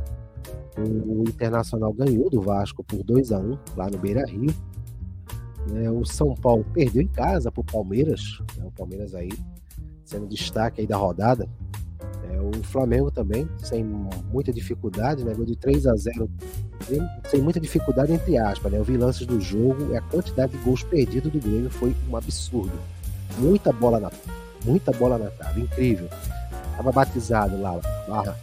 o 0.76 1.24
Internacional 1.28 1.92
ganhou 1.92 2.30
do 2.30 2.40
Vasco 2.40 2.82
por 2.82 3.02
2 3.02 3.32
a 3.32 3.38
1 3.38 3.58
lá 3.76 3.90
no 3.90 3.98
Beira 3.98 4.24
Rio. 4.26 4.54
É, 5.74 5.90
o 5.90 6.04
São 6.04 6.34
Paulo 6.34 6.64
perdeu 6.72 7.02
em 7.02 7.08
casa 7.08 7.50
para 7.52 7.60
o 7.60 7.64
Palmeiras. 7.64 8.40
Né, 8.56 8.64
o 8.64 8.70
Palmeiras 8.70 9.14
aí 9.14 9.30
sendo 10.04 10.26
destaque 10.26 10.80
aí 10.80 10.86
da 10.86 10.96
rodada. 10.96 11.48
É, 12.30 12.40
o 12.40 12.62
Flamengo 12.64 13.10
também, 13.10 13.48
sem 13.58 13.84
muita 13.84 14.52
dificuldade, 14.52 15.24
né? 15.24 15.34
Gol 15.34 15.44
de 15.44 15.56
3 15.56 15.86
a 15.86 15.94
0 15.94 16.30
sem 17.28 17.40
muita 17.40 17.60
dificuldade, 17.60 18.12
entre 18.12 18.36
aspas. 18.38 18.72
Né? 18.72 18.78
Eu 18.78 18.84
vi 18.84 18.96
lances 18.96 19.26
do 19.26 19.40
jogo 19.40 19.92
e 19.92 19.96
a 19.96 20.00
quantidade 20.00 20.52
de 20.52 20.58
gols 20.64 20.82
perdidos 20.82 21.30
do 21.30 21.38
Grêmio 21.38 21.70
foi 21.70 21.94
um 22.10 22.16
absurdo. 22.16 22.72
Muita 23.38 23.72
bola 23.72 24.00
na 24.00 24.10
muita 24.64 24.92
bola 24.92 25.18
na 25.18 25.30
trave, 25.30 25.62
incrível. 25.62 26.08
Tava 26.76 26.92
batizado 26.92 27.60
lá, 27.60 27.78
barra 28.08 28.36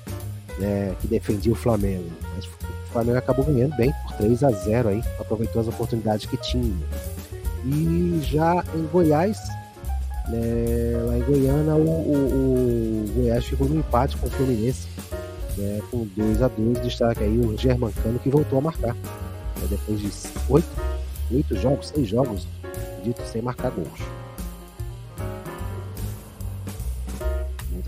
né, 0.59 0.95
que 0.99 1.07
defendia 1.07 1.51
o 1.51 1.55
Flamengo. 1.55 2.09
Mas 2.35 2.45
o 2.45 2.91
Flamengo 2.91 3.17
acabou 3.17 3.45
ganhando 3.45 3.75
bem 3.75 3.91
por 4.03 4.17
3 4.17 4.43
a 4.43 4.51
0 4.51 4.89
aí, 4.89 5.01
aproveitou 5.19 5.61
as 5.61 5.67
oportunidades 5.67 6.25
que 6.25 6.37
tinha. 6.37 6.75
E 7.65 8.19
já 8.23 8.63
em 8.75 8.85
Goiás, 8.87 9.37
né, 10.27 11.01
lá 11.05 11.17
em 11.17 11.23
Goiânia, 11.23 11.75
o, 11.75 11.89
o, 11.89 13.05
o 13.05 13.13
Goiás 13.15 13.45
ficou 13.45 13.67
no 13.67 13.79
empate 13.79 14.17
com 14.17 14.27
o 14.27 14.29
Fluminense, 14.29 14.87
né, 15.57 15.81
com 15.89 16.05
2 16.15 16.41
a 16.41 16.47
2 16.47 16.81
Destaque 16.81 17.23
aí 17.23 17.39
o 17.39 17.57
Germancano 17.57 18.19
que 18.19 18.29
voltou 18.29 18.59
a 18.59 18.61
marcar. 18.61 18.93
Né, 18.93 19.67
depois 19.69 19.99
de 19.99 20.09
oito, 20.49 20.67
oito 21.31 21.55
jogos, 21.55 21.89
seis 21.89 22.07
jogos, 22.07 22.47
dito 23.03 23.21
sem 23.25 23.41
marcar 23.41 23.71
gols. 23.71 24.18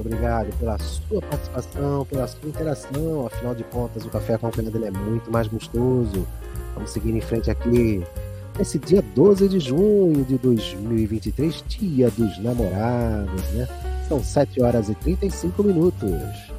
Obrigado 0.02 0.52
pela 0.58 0.78
sua 0.80 1.22
participação, 1.22 2.06
pela 2.06 2.28
sua 2.28 2.50
interação. 2.50 3.28
Afinal 3.28 3.54
de 3.54 3.64
contas, 3.66 4.04
o 4.04 4.10
café 4.10 4.38
com 4.38 4.50
dele 4.50 4.86
é 4.86 4.92
muito 4.92 5.32
mais 5.32 5.48
gostoso. 5.48 6.28
Vamos 6.74 6.90
seguir 6.90 7.16
em 7.16 7.22
frente 7.22 7.52
aqui 7.52 8.04
esse 8.60 8.80
dia 8.80 9.02
12 9.02 9.48
de 9.48 9.60
junho 9.60 10.26
de 10.26 10.38
2023, 10.40 11.64
dia 11.68 12.10
dos 12.12 12.38
namorados, 12.40 13.44
né? 13.52 13.68
São 14.08 14.24
7 14.24 14.62
horas 14.62 14.90
e 14.90 14.96
35 14.96 15.64
minutos. 15.64 16.52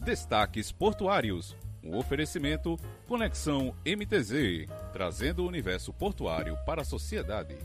Destaques 0.00 0.72
portuários. 0.72 1.56
Um 1.84 1.96
oferecimento 1.96 2.78
Conexão 3.08 3.74
MTZ, 3.84 4.68
trazendo 4.92 5.42
o 5.42 5.48
universo 5.48 5.92
portuário 5.92 6.56
para 6.64 6.82
a 6.82 6.84
sociedade. 6.84 7.56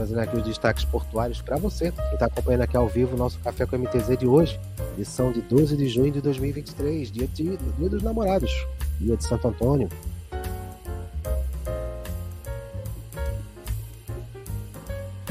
trazendo 0.00 0.20
aqui 0.20 0.36
os 0.36 0.42
destaques 0.42 0.82
portuários 0.84 1.42
para 1.42 1.58
você, 1.58 1.92
que 1.92 2.14
está 2.14 2.24
acompanhando 2.24 2.62
aqui 2.62 2.74
ao 2.74 2.88
vivo 2.88 3.14
o 3.14 3.18
nosso 3.18 3.38
Café 3.40 3.66
com 3.66 3.76
MTZ 3.76 4.16
de 4.16 4.26
hoje, 4.26 4.58
edição 4.94 5.30
de 5.30 5.42
12 5.42 5.76
de 5.76 5.88
junho 5.88 6.10
de 6.10 6.22
2023, 6.22 7.10
dia, 7.10 7.26
de, 7.26 7.56
dia 7.56 7.88
dos 7.88 8.02
namorados, 8.02 8.50
dia 8.98 9.14
de 9.14 9.24
Santo 9.24 9.48
Antônio. 9.48 9.90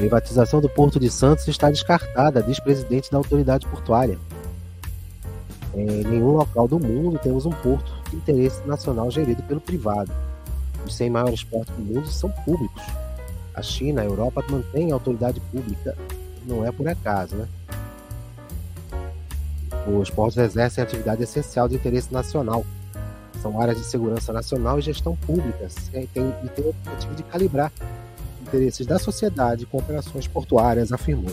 Privatização 0.00 0.62
do 0.62 0.68
Porto 0.70 0.98
de 0.98 1.10
Santos 1.10 1.46
está 1.46 1.70
descartada, 1.70 2.42
diz 2.42 2.58
presidente 2.58 3.10
da 3.10 3.18
autoridade 3.18 3.66
portuária. 3.66 4.18
Em 5.74 6.02
nenhum 6.04 6.38
local 6.38 6.66
do 6.66 6.80
mundo 6.80 7.18
temos 7.18 7.44
um 7.44 7.50
porto 7.50 7.92
de 8.08 8.16
interesse 8.16 8.66
nacional 8.66 9.10
gerido 9.10 9.42
pelo 9.42 9.60
privado. 9.60 10.10
Os 10.86 10.94
100 10.94 11.10
maiores 11.10 11.44
portos 11.44 11.76
do 11.76 11.82
mundo 11.82 12.06
são 12.08 12.30
públicos 12.30 12.82
a 13.54 13.60
China, 13.60 14.00
a 14.00 14.06
Europa 14.06 14.42
mantém 14.48 14.90
a 14.90 14.94
autoridade 14.94 15.38
pública, 15.52 15.94
não 16.46 16.66
é 16.66 16.72
por 16.72 16.88
acaso, 16.88 17.36
né? 17.36 17.46
Os 19.86 20.08
portos 20.08 20.38
exercem 20.38 20.82
atividade 20.82 21.22
essencial 21.22 21.68
de 21.68 21.74
interesse 21.74 22.10
nacional. 22.10 22.64
São 23.42 23.60
áreas 23.60 23.76
de 23.76 23.84
segurança 23.84 24.32
nacional 24.32 24.78
e 24.78 24.82
gestão 24.82 25.14
pública 25.14 25.68
e 25.92 26.06
tem, 26.06 26.34
e 26.42 26.48
tem 26.48 26.64
o 26.64 26.70
objetivo 26.70 27.14
de 27.14 27.22
calibrar 27.24 27.70
interesses 28.50 28.84
da 28.84 28.98
sociedade 28.98 29.64
com 29.64 29.78
operações 29.78 30.26
portuárias, 30.26 30.92
afirmou. 30.92 31.32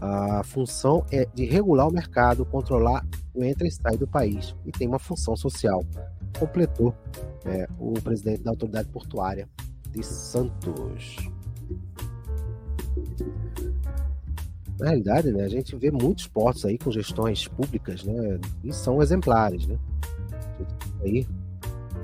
A 0.00 0.42
função 0.44 1.04
é 1.10 1.26
de 1.32 1.44
regular 1.44 1.88
o 1.88 1.92
mercado, 1.92 2.44
controlar 2.44 3.04
o 3.34 3.44
entra 3.44 3.66
e 3.66 3.70
sai 3.70 3.96
do 3.96 4.06
país 4.06 4.54
e 4.66 4.72
tem 4.72 4.88
uma 4.88 4.98
função 4.98 5.36
social, 5.36 5.84
completou 6.38 6.94
é, 7.44 7.68
o 7.78 7.92
presidente 7.94 8.42
da 8.42 8.50
autoridade 8.50 8.88
portuária 8.88 9.48
de 9.90 10.04
Santos. 10.04 11.16
Na 14.78 14.86
realidade, 14.86 15.32
né, 15.32 15.44
a 15.44 15.48
gente 15.48 15.74
vê 15.76 15.90
muitos 15.90 16.28
portos 16.28 16.64
aí 16.64 16.78
com 16.78 16.90
gestões 16.90 17.48
públicas, 17.48 18.04
né, 18.04 18.38
e 18.62 18.72
são 18.72 19.02
exemplares, 19.02 19.66
né. 19.66 19.78
Aí, 21.02 21.26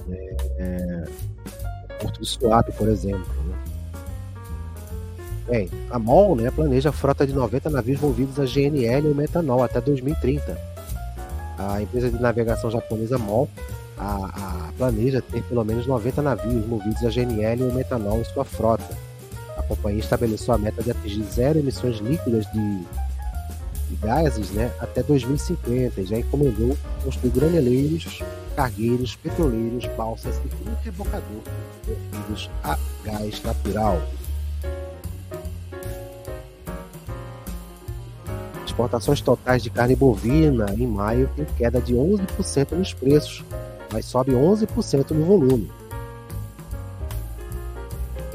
é, 0.09 0.37
é, 0.59 1.05
Porto 2.05 2.21
do 2.21 2.27
Suape, 2.27 2.73
por 2.73 2.89
exemplo, 2.89 3.27
né. 3.49 3.57
Bem, 5.49 5.71
a 5.91 5.99
MOL 5.99 6.37
né, 6.37 6.51
planeja 6.51 6.91
a 6.91 6.93
frota 6.93 7.27
de 7.27 7.33
90 7.33 7.69
navios 7.71 8.01
movidos 8.01 8.39
a 8.39 8.45
GNL 8.45 9.09
ou 9.09 9.15
metanol 9.15 9.63
até 9.63 9.81
2030. 9.81 10.59
A 11.59 11.83
empresa 11.83 12.11
de 12.11 12.21
navegação 12.21 12.71
japonesa 12.71 13.19
MOL 13.19 13.49
a, 13.97 14.69
a 14.69 14.73
planeja 14.77 15.23
ter 15.23 15.43
pelo 15.43 15.65
menos 15.65 15.87
90 15.87 16.23
navios 16.23 16.67
movidos 16.67 17.05
a 17.05 17.11
GNL 17.11 17.63
ou 17.63 17.73
metanol 17.73 18.21
em 18.21 18.25
sua 18.25 18.45
frota. 18.45 18.97
A 19.57 19.63
companhia 19.63 20.01
estabeleceu 20.01 20.55
a 20.55 20.59
meta 20.59 20.83
de 20.83 20.91
atingir 20.91 21.23
zero 21.25 21.59
emissões 21.59 21.99
líquidas 21.99 22.45
de, 22.53 22.81
de 23.95 24.07
gases 24.07 24.51
né, 24.51 24.73
até 24.81 25.03
2050 25.03 26.01
e 26.01 26.05
já 26.05 26.19
encomendou 26.19 26.77
construir 27.03 27.31
graneleiros, 27.31 28.23
cargueiros, 28.57 29.17
petroleiros, 29.17 29.87
balsas 29.97 30.37
e 30.45 30.69
um 30.69 30.75
rebocador 30.83 31.43
movidos 31.87 32.51
a 32.63 32.79
gás 33.05 33.43
natural. 33.43 34.03
Exportações 38.67 39.21
totais 39.21 39.63
de 39.63 39.71
carne 39.71 39.95
bovina 39.95 40.67
em 40.77 40.87
maio 40.87 41.31
têm 41.37 41.45
queda 41.57 41.81
de 41.81 41.95
11% 41.95 42.73
nos 42.73 42.93
preços, 42.93 43.45
mas 43.93 44.05
sobe 44.05 44.33
11% 44.33 45.13
no 45.13 45.25
volume. 45.25 45.71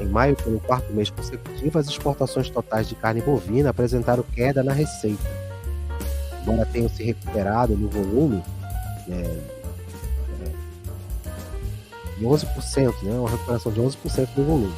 Em 0.00 0.06
maio, 0.06 0.34
pelo 0.36 0.58
quarto 0.60 0.90
mês 0.94 1.10
consecutivo, 1.10 1.78
as 1.78 1.86
exportações 1.86 2.48
totais 2.48 2.88
de 2.88 2.94
carne 2.94 3.20
bovina 3.20 3.68
apresentaram 3.68 4.22
queda 4.22 4.62
na 4.62 4.72
receita. 4.72 5.39
Embora 6.42 6.66
tenham 6.66 6.88
se 6.88 7.02
recuperado 7.02 7.76
no 7.76 7.88
volume, 7.88 8.42
é, 9.08 9.38
é, 10.42 10.60
de 12.18 12.24
11%, 12.24 13.02
né, 13.02 13.12
uma 13.12 13.30
recuperação 13.30 13.72
de 13.72 13.80
11% 13.80 14.28
no 14.36 14.44
volume. 14.44 14.74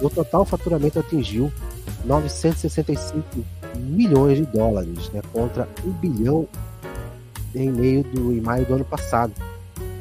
No 0.00 0.10
total, 0.10 0.42
o 0.42 0.44
faturamento 0.44 0.98
atingiu 0.98 1.52
965 2.04 3.44
milhões 3.76 4.38
de 4.38 4.46
dólares, 4.46 5.08
né, 5.10 5.22
contra 5.32 5.68
1 5.84 5.90
bilhão 5.92 6.48
em 7.54 7.70
meio 7.70 8.02
do 8.02 8.32
em 8.32 8.40
maio 8.40 8.66
do 8.66 8.74
ano 8.74 8.84
passado. 8.84 9.32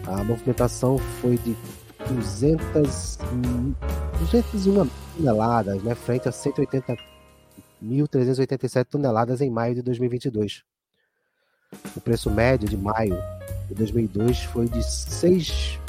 A 0.08 0.24
movimentação 0.24 0.98
foi 1.22 1.38
de 1.38 1.56
200, 2.10 3.20
201 4.20 4.90
toneladas, 5.16 5.84
né, 5.84 5.96
frente 5.96 6.28
a 6.28 6.32
180.387 7.84 8.86
toneladas 8.86 9.42
em 9.42 9.50
maio 9.50 9.76
de 9.76 9.82
2022. 9.82 10.64
O 11.96 12.02
preço 12.02 12.30
médio 12.30 12.68
de 12.68 12.78
maio 12.78 13.18
de 13.68 13.76
2002 13.76 14.44
foi 14.44 14.68
de 14.68 14.84
6 14.84 15.80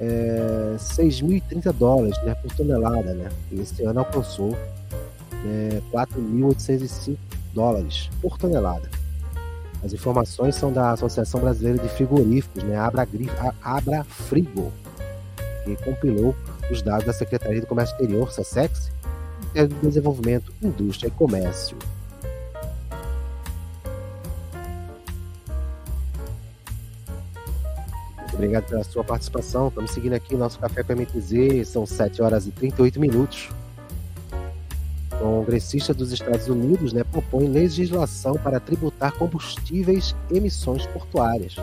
é, 0.00 0.74
6.030 0.76 1.72
dólares 1.72 2.20
né, 2.24 2.34
por 2.34 2.52
tonelada, 2.54 3.14
né? 3.14 3.30
E 3.52 3.60
esse 3.60 3.84
ano 3.84 4.00
alcançou 4.00 4.56
é, 5.46 5.80
4.805 5.92 7.16
dólares 7.54 8.10
por 8.20 8.36
tonelada. 8.36 8.90
As 9.84 9.92
informações 9.92 10.54
são 10.54 10.72
da 10.72 10.92
Associação 10.92 11.40
Brasileira 11.40 11.78
de 11.78 11.88
Frigoríficos, 11.88 12.62
né, 12.62 12.76
Abra, 12.76 13.06
Abra 13.62 14.04
Frigo, 14.04 14.72
que 15.64 15.76
compilou 15.84 16.34
os 16.70 16.82
dados 16.82 17.06
da 17.06 17.12
Secretaria 17.12 17.60
de 17.60 17.66
Comércio 17.66 17.94
Exterior, 17.94 18.32
SESEX, 18.32 18.90
e 19.54 19.66
de 19.66 19.74
Desenvolvimento, 19.76 20.52
Indústria 20.62 21.08
e 21.08 21.10
Comércio. 21.10 21.76
Muito 28.18 28.34
obrigado 28.34 28.64
pela 28.64 28.84
sua 28.84 29.04
participação. 29.04 29.68
Estamos 29.68 29.90
seguindo 29.90 30.14
aqui 30.14 30.34
nosso 30.34 30.58
Café 30.58 30.82
com 30.82 30.94
MTZ, 30.94 31.68
são 31.68 31.84
7 31.84 32.22
horas 32.22 32.46
e 32.46 32.50
38 32.50 32.98
minutos 32.98 33.50
congressista 35.22 35.92
dos 35.92 36.12
Estados 36.12 36.48
Unidos 36.48 36.92
né, 36.92 37.04
propõe 37.04 37.46
legislação 37.46 38.34
para 38.34 38.58
tributar 38.58 39.12
combustíveis 39.12 40.14
e 40.30 40.36
emissões 40.36 40.86
portuárias. 40.86 41.56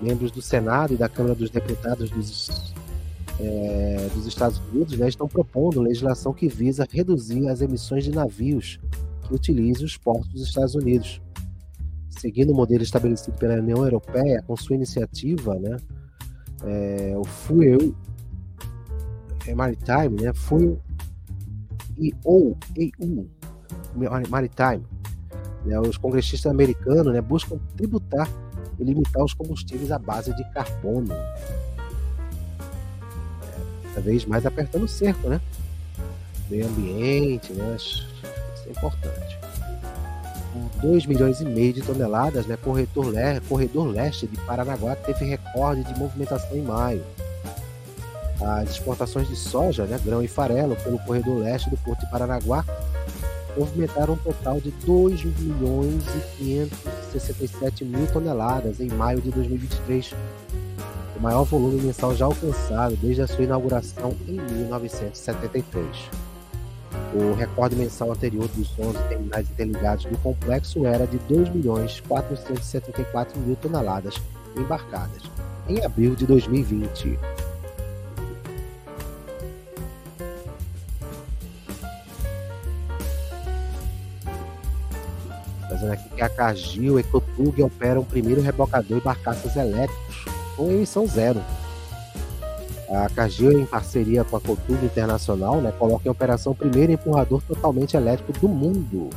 Membros 0.00 0.30
do 0.30 0.42
Senado 0.42 0.94
e 0.94 0.96
da 0.96 1.08
Câmara 1.08 1.34
dos 1.34 1.50
Deputados 1.50 2.10
dos, 2.10 2.74
é, 3.42 4.08
dos 4.14 4.26
Estados 4.26 4.60
Unidos 4.72 4.96
né, 4.96 5.08
estão 5.08 5.26
propondo 5.26 5.80
legislação 5.80 6.32
que 6.32 6.48
visa 6.48 6.86
reduzir 6.88 7.48
as 7.48 7.60
emissões 7.60 8.04
de 8.04 8.12
navios 8.12 8.78
que 9.26 9.34
utilizam 9.34 9.84
os 9.84 9.96
portos 9.96 10.28
dos 10.28 10.42
Estados 10.42 10.74
Unidos. 10.74 11.20
Seguindo 12.08 12.52
o 12.52 12.54
modelo 12.54 12.82
estabelecido 12.82 13.36
pela 13.38 13.54
União 13.54 13.82
Europeia, 13.82 14.42
com 14.46 14.56
sua 14.56 14.76
iniciativa, 14.76 15.58
né, 15.58 15.76
é, 16.64 17.14
o 17.16 17.24
Fuel 17.24 17.92
é, 19.46 19.54
Maritime, 19.54 20.22
né, 20.22 20.32
Fuel 20.32 20.78
e 21.98 22.12
EU 22.24 22.56
Maritime, 24.28 24.84
né, 25.64 25.80
os 25.80 25.96
congressistas 25.96 26.50
americanos 26.50 27.12
né, 27.12 27.20
buscam 27.20 27.58
tributar 27.76 28.28
e 28.78 28.84
limitar 28.84 29.24
os 29.24 29.34
combustíveis 29.34 29.90
à 29.90 29.98
base 29.98 30.34
de 30.34 30.44
carbono. 30.52 31.12
Vez 34.02 34.24
mais 34.24 34.44
apertando 34.44 34.84
o 34.84 34.88
cerco, 34.88 35.28
né? 35.28 35.40
Meio 36.50 36.66
ambiente, 36.66 37.52
né? 37.52 37.76
Isso 37.76 38.04
é 38.66 38.70
importante. 38.70 39.38
Com 40.52 40.88
2 40.88 41.06
milhões 41.06 41.40
e 41.40 41.44
meio 41.44 41.72
de 41.72 41.80
toneladas, 41.80 42.46
né, 42.46 42.58
corredor, 42.62 43.10
le 43.10 43.40
corredor 43.48 43.86
leste 43.86 44.26
de 44.26 44.36
Paranaguá 44.38 44.94
teve 44.94 45.24
recorde 45.24 45.82
de 45.82 45.98
movimentação 45.98 46.54
em 46.54 46.62
maio. 46.62 47.02
As 48.40 48.70
exportações 48.70 49.28
de 49.28 49.36
soja, 49.36 49.84
né, 49.86 49.98
grão 50.04 50.22
e 50.22 50.28
farelo 50.28 50.76
pelo 50.76 50.98
corredor 50.98 51.38
leste 51.38 51.70
do 51.70 51.76
Porto 51.78 52.00
de 52.00 52.10
Paranaguá 52.10 52.64
movimentaram 53.56 54.14
um 54.14 54.18
total 54.18 54.60
de 54.60 54.70
2 54.84 55.24
milhões 55.24 56.02
e 56.16 56.36
567 56.38 57.84
mil 57.84 58.06
toneladas 58.06 58.80
em 58.80 58.88
maio 58.88 59.20
de 59.20 59.30
2023, 59.30 60.12
o 60.12 60.71
maior 61.22 61.44
volume 61.44 61.80
mensal 61.80 62.16
já 62.16 62.24
alcançado 62.24 62.96
desde 62.96 63.22
a 63.22 63.28
sua 63.28 63.44
inauguração 63.44 64.16
em 64.26 64.40
1973. 64.40 65.86
O 67.14 67.32
recorde 67.34 67.76
mensal 67.76 68.10
anterior 68.10 68.48
dos 68.48 68.76
11 68.76 68.98
terminais 69.08 69.48
interligados 69.48 70.04
do 70.04 70.18
complexo 70.18 70.84
era 70.84 71.06
de 71.06 71.18
2 71.20 71.50
milhões 71.50 72.00
474 72.08 73.38
mil 73.38 73.54
toneladas 73.54 74.16
embarcadas 74.56 75.22
em 75.68 75.84
abril 75.84 76.16
de 76.16 76.26
2020. 76.26 77.18
Trazendo 85.68 85.92
aqui 85.92 86.08
que 86.16 86.22
a 86.22 86.28
Cargill 86.28 86.98
e 86.98 87.00
Ecotug 87.02 87.62
operam 87.62 88.00
o 88.00 88.04
primeiro 88.04 88.42
rebocador 88.42 88.98
e 88.98 89.00
barcaças 89.00 89.54
elétricos 89.54 90.21
com 90.56 90.70
emissão 90.70 91.06
zero. 91.06 91.42
A 92.90 93.08
Cargill, 93.08 93.58
em 93.58 93.64
parceria 93.64 94.22
com 94.22 94.36
a 94.36 94.40
Cotug 94.40 94.84
Internacional, 94.84 95.60
né, 95.60 95.72
coloca 95.78 96.06
em 96.06 96.10
operação 96.10 96.52
o 96.52 96.54
primeiro 96.54 96.92
empurrador 96.92 97.40
totalmente 97.42 97.96
elétrico 97.96 98.32
do 98.38 98.48
mundo. 98.48 99.08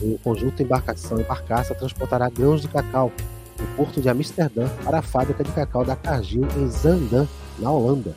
O 0.00 0.18
conjunto 0.18 0.62
embarcação 0.62 1.18
e 1.18 1.24
barcaça 1.24 1.74
transportará 1.74 2.28
grãos 2.28 2.60
de 2.60 2.68
cacau 2.68 3.10
do 3.56 3.76
porto 3.76 4.00
de 4.00 4.08
Amsterdã 4.08 4.68
para 4.84 4.98
a 4.98 5.02
fábrica 5.02 5.42
de 5.42 5.50
cacau 5.52 5.84
da 5.84 5.96
Cargill 5.96 6.46
em 6.56 6.68
Zandam, 6.68 7.28
na 7.58 7.70
Holanda. 7.70 8.14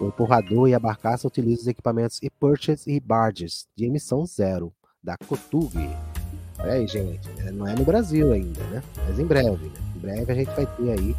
O 0.00 0.06
empurrador 0.06 0.68
e 0.68 0.74
a 0.74 0.78
barcaça 0.78 1.26
utilizam 1.26 1.62
os 1.62 1.68
equipamentos 1.68 2.18
e-purchase 2.22 2.90
e 2.90 3.00
barges 3.00 3.66
de 3.76 3.86
emissão 3.86 4.26
zero 4.26 4.72
da 5.02 5.16
Cotug. 5.16 5.76
Olha 6.58 6.72
aí, 6.72 6.86
gente. 6.86 7.28
É, 7.38 7.50
não 7.50 7.66
é 7.66 7.74
no 7.74 7.84
Brasil 7.84 8.32
ainda, 8.32 8.62
né? 8.64 8.82
Mas 9.06 9.18
em 9.18 9.26
breve, 9.26 9.66
né? 9.66 9.80
Em 9.96 9.98
breve 9.98 10.32
a 10.32 10.34
gente 10.34 10.54
vai 10.54 10.66
ter 10.66 10.90
aí 10.90 11.16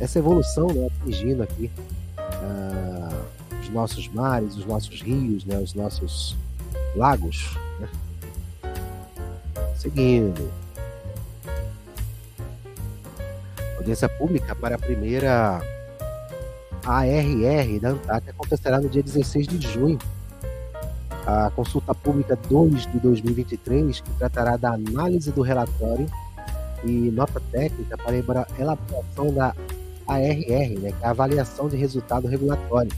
essa 0.00 0.18
evolução, 0.18 0.68
né? 0.68 0.88
Atingindo 1.00 1.42
aqui 1.42 1.70
uh, 2.18 3.60
os 3.60 3.68
nossos 3.70 4.08
mares, 4.08 4.56
os 4.56 4.66
nossos 4.66 5.00
rios, 5.02 5.44
né? 5.44 5.58
Os 5.58 5.74
nossos 5.74 6.36
lagos, 6.96 7.56
né? 7.80 7.88
Seguindo. 9.76 10.50
Audiência 13.76 14.08
pública 14.08 14.54
para 14.54 14.76
a 14.76 14.78
primeira 14.78 15.60
ARR 16.86 17.80
da 17.80 17.90
ANTAC 17.90 18.30
acontecerá 18.30 18.80
no 18.80 18.88
dia 18.88 19.02
16 19.02 19.46
de 19.46 19.60
junho 19.60 19.98
a 21.26 21.50
consulta 21.50 21.94
pública 21.94 22.38
2 22.48 22.86
de 22.86 23.00
2023, 23.00 24.00
que 24.00 24.10
tratará 24.12 24.56
da 24.56 24.72
análise 24.72 25.32
do 25.32 25.40
relatório 25.40 26.06
e 26.84 27.10
nota 27.10 27.40
técnica 27.50 27.96
para 27.96 28.46
a 28.46 28.60
elaboração 28.60 29.32
da 29.32 29.54
ARR, 30.06 30.78
né, 30.80 30.92
que 30.92 31.04
é 31.04 31.06
a 31.06 31.10
avaliação 31.10 31.68
de 31.68 31.76
resultado 31.76 32.26
regulatório 32.26 32.92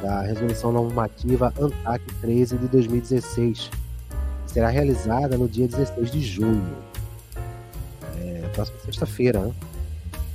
da 0.00 0.22
resolução 0.22 0.72
normativa 0.72 1.52
ANTAC 1.60 2.02
13 2.20 2.58
de 2.58 2.68
2016, 2.68 3.70
que 4.46 4.50
será 4.50 4.68
realizada 4.68 5.36
no 5.36 5.48
dia 5.48 5.68
16 5.68 6.10
de 6.10 6.20
junho, 6.22 6.76
é, 8.18 8.48
próxima 8.54 8.78
sexta-feira. 8.80 9.40
Né? 9.40 9.52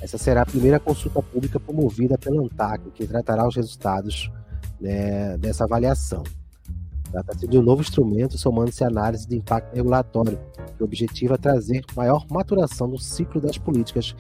Essa 0.02 0.18
será 0.18 0.44
a 0.44 0.46
primeira 0.46 0.80
consulta 0.80 1.22
pública 1.22 1.60
promovida 1.60 2.18
pela 2.18 2.42
ANTAC, 2.42 2.92
que 2.92 3.08
tratará 3.08 3.48
os 3.48 3.56
resultados 3.56 4.32
né, 4.80 5.38
dessa 5.38 5.64
avaliação. 5.64 6.24
Trata-se 7.12 7.48
de 7.48 7.58
um 7.58 7.62
novo 7.62 7.82
instrumento 7.82 8.38
somando-se 8.38 8.84
à 8.84 8.88
análise 8.88 9.28
de 9.28 9.36
impacto 9.38 9.74
regulatório, 9.74 10.38
que 10.78 10.84
objetiva 10.84 11.38
trazer 11.38 11.84
maior 11.96 12.26
maturação 12.30 12.88
no 12.88 13.00
ciclo 13.00 13.40
das 13.40 13.58
políticas 13.58 14.16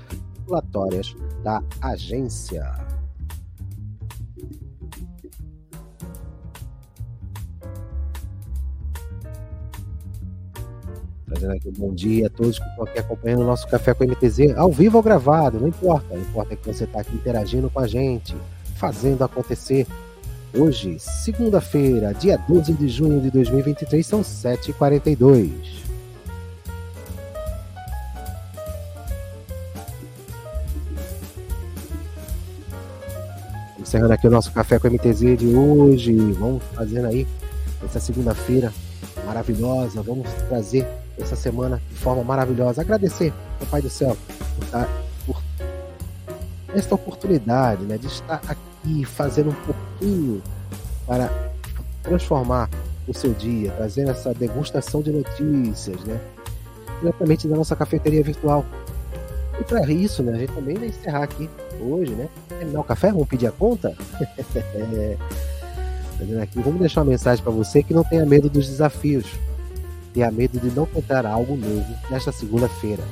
regulatórias 0.46 1.16
da 1.44 1.62
agência. 1.82 2.64
Trazendo 11.26 11.54
aqui 11.54 11.70
um 11.70 11.74
bom 11.74 11.94
dia 11.94 12.28
a 12.28 12.30
todos 12.30 12.60
que 12.60 12.66
estão 12.66 12.86
aqui 12.86 13.00
acompanhando 13.00 13.42
o 13.42 13.46
nosso 13.46 13.68
Café 13.68 13.94
com 13.94 14.06
MTZ, 14.06 14.56
ao 14.56 14.72
vivo 14.72 14.98
ou 14.98 15.04
gravado, 15.04 15.60
não 15.60 15.68
importa. 15.68 16.14
Não 16.14 16.22
importa 16.22 16.56
que 16.56 16.72
você 16.72 16.84
está 16.84 17.02
aqui 17.02 17.16
interagindo 17.16 17.70
com 17.70 17.80
a 17.80 17.88
gente, 17.88 18.36
fazendo 18.76 19.24
acontecer 19.24 19.88
Hoje, 20.58 20.98
segunda-feira, 21.00 22.14
dia 22.14 22.38
12 22.38 22.72
de 22.72 22.88
junho 22.88 23.20
de 23.20 23.30
2023, 23.30 24.08
são 24.08 24.22
7h42. 24.22 25.52
Encerrando 33.86 34.14
aqui 34.14 34.28
o 34.28 34.32
nosso 34.32 34.52
café 34.52 34.80
com 34.80 34.90
MTZ 34.90 35.38
de 35.38 35.56
hoje. 35.56 36.12
Vamos 36.32 36.64
fazendo 36.74 37.06
aí 37.06 37.28
essa 37.84 38.00
segunda-feira 38.00 38.74
maravilhosa. 39.24 40.02
Vamos 40.02 40.28
trazer 40.50 40.88
essa 41.20 41.36
semana 41.36 41.80
de 41.92 41.96
forma 42.00 42.24
maravilhosa. 42.24 42.82
Agradecer 42.82 43.32
ao 43.62 43.68
Pai 43.68 43.84
do 43.84 43.90
Céu 43.90 44.18
por, 44.56 44.66
estar, 44.66 44.90
por 45.28 45.40
esta 46.74 46.96
oportunidade 46.96 47.84
né, 47.84 48.00
de 48.00 48.08
estar 48.08 48.42
aqui 48.48 49.06
fazendo 49.06 49.52
um 49.52 49.54
pouquinho 49.54 50.42
para 51.06 51.30
transformar 52.02 52.72
o 53.08 53.14
seu 53.14 53.34
dia, 53.34 53.70
trazendo 53.74 54.10
essa 54.10 54.34
degustação 54.34 55.04
de 55.04 55.12
notícias, 55.12 56.04
né? 56.06 56.20
Diretamente 57.02 57.48
da 57.48 57.56
nossa 57.56 57.76
cafeteria 57.76 58.24
virtual. 58.24 58.66
E 59.60 59.64
para 59.64 59.90
isso, 59.92 60.22
né, 60.22 60.34
a 60.34 60.38
gente 60.38 60.54
também 60.54 60.76
vai 60.76 60.88
encerrar 60.88 61.24
aqui 61.24 61.50
hoje, 61.80 62.14
né? 62.14 62.28
Terminar 62.50 62.80
o 62.82 62.84
café, 62.84 63.12
vamos 63.12 63.28
pedir 63.28 63.48
a 63.48 63.52
conta? 63.52 63.96
é, 64.56 65.18
aqui, 66.42 66.60
vamos 66.60 66.80
deixar 66.80 67.02
uma 67.02 67.12
mensagem 67.12 67.44
para 67.44 67.54
você 67.54 67.82
que 67.82 67.94
não 67.94 68.04
tenha 68.04 68.26
medo 68.26 68.50
dos 68.50 68.68
desafios, 68.68 69.26
tenha 70.14 70.32
medo 70.32 70.60
de 70.60 70.74
não 70.76 70.86
tentar 70.86 71.26
algo 71.26 71.56
novo 71.56 71.96
nesta 72.10 72.32
segunda-feira. 72.32 73.04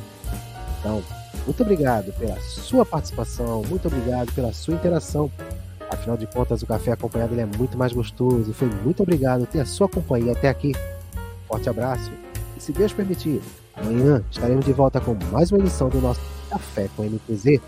Então, 0.80 1.02
muito 1.46 1.62
obrigado 1.62 2.14
pela 2.14 2.40
sua 2.42 2.86
participação, 2.86 3.64
muito 3.68 3.88
obrigado 3.88 4.32
pela 4.34 4.54
sua 4.54 4.76
interação. 4.76 5.32
Afinal 5.90 6.18
de 6.18 6.26
contas, 6.26 6.62
o 6.62 6.66
café 6.66 6.92
acompanhado 6.92 7.40
é 7.40 7.46
muito 7.46 7.78
mais 7.78 7.94
gostoso. 7.94 8.52
Foi 8.54 8.68
muito 8.68 9.04
obrigado 9.04 9.46
ter 9.46 9.60
a 9.60 9.66
sua 9.66 9.88
companhia 9.88 10.32
até 10.32 10.50
aqui. 10.50 10.74
Forte 11.48 11.70
abraço 11.70 12.12
e, 12.58 12.62
se 12.62 12.72
Deus 12.72 12.92
permitir, 12.92 13.42
amanhã 13.76 14.24
estaremos 14.30 14.66
de 14.66 14.74
volta 14.74 15.00
com 15.00 15.14
mais 15.32 15.52
uma 15.52 15.60
edição 15.60 15.90
do 15.90 16.00
nosso 16.00 16.22
Café 16.50 16.90
com 16.96 17.04
MTZ. 17.04 17.60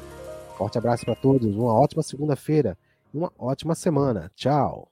Forte 0.58 0.78
abraço 0.78 1.06
para 1.06 1.16
todos, 1.16 1.56
uma 1.56 1.74
ótima 1.74 2.04
segunda-feira 2.04 2.78
e 3.14 3.18
uma 3.18 3.32
ótima 3.38 3.76
semana. 3.76 4.32
Tchau! 4.36 4.90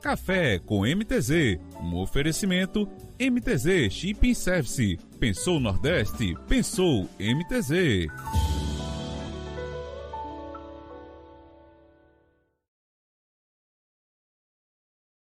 Café 0.00 0.58
com 0.58 0.86
MTZ, 0.86 1.58
um 1.82 1.96
oferecimento 1.96 2.88
MTZ 3.18 3.92
Shipping 3.92 4.34
Service. 4.34 4.98
Pensou 5.18 5.58
Nordeste? 5.58 6.36
Pensou 6.46 7.08
MTZ. 7.18 8.06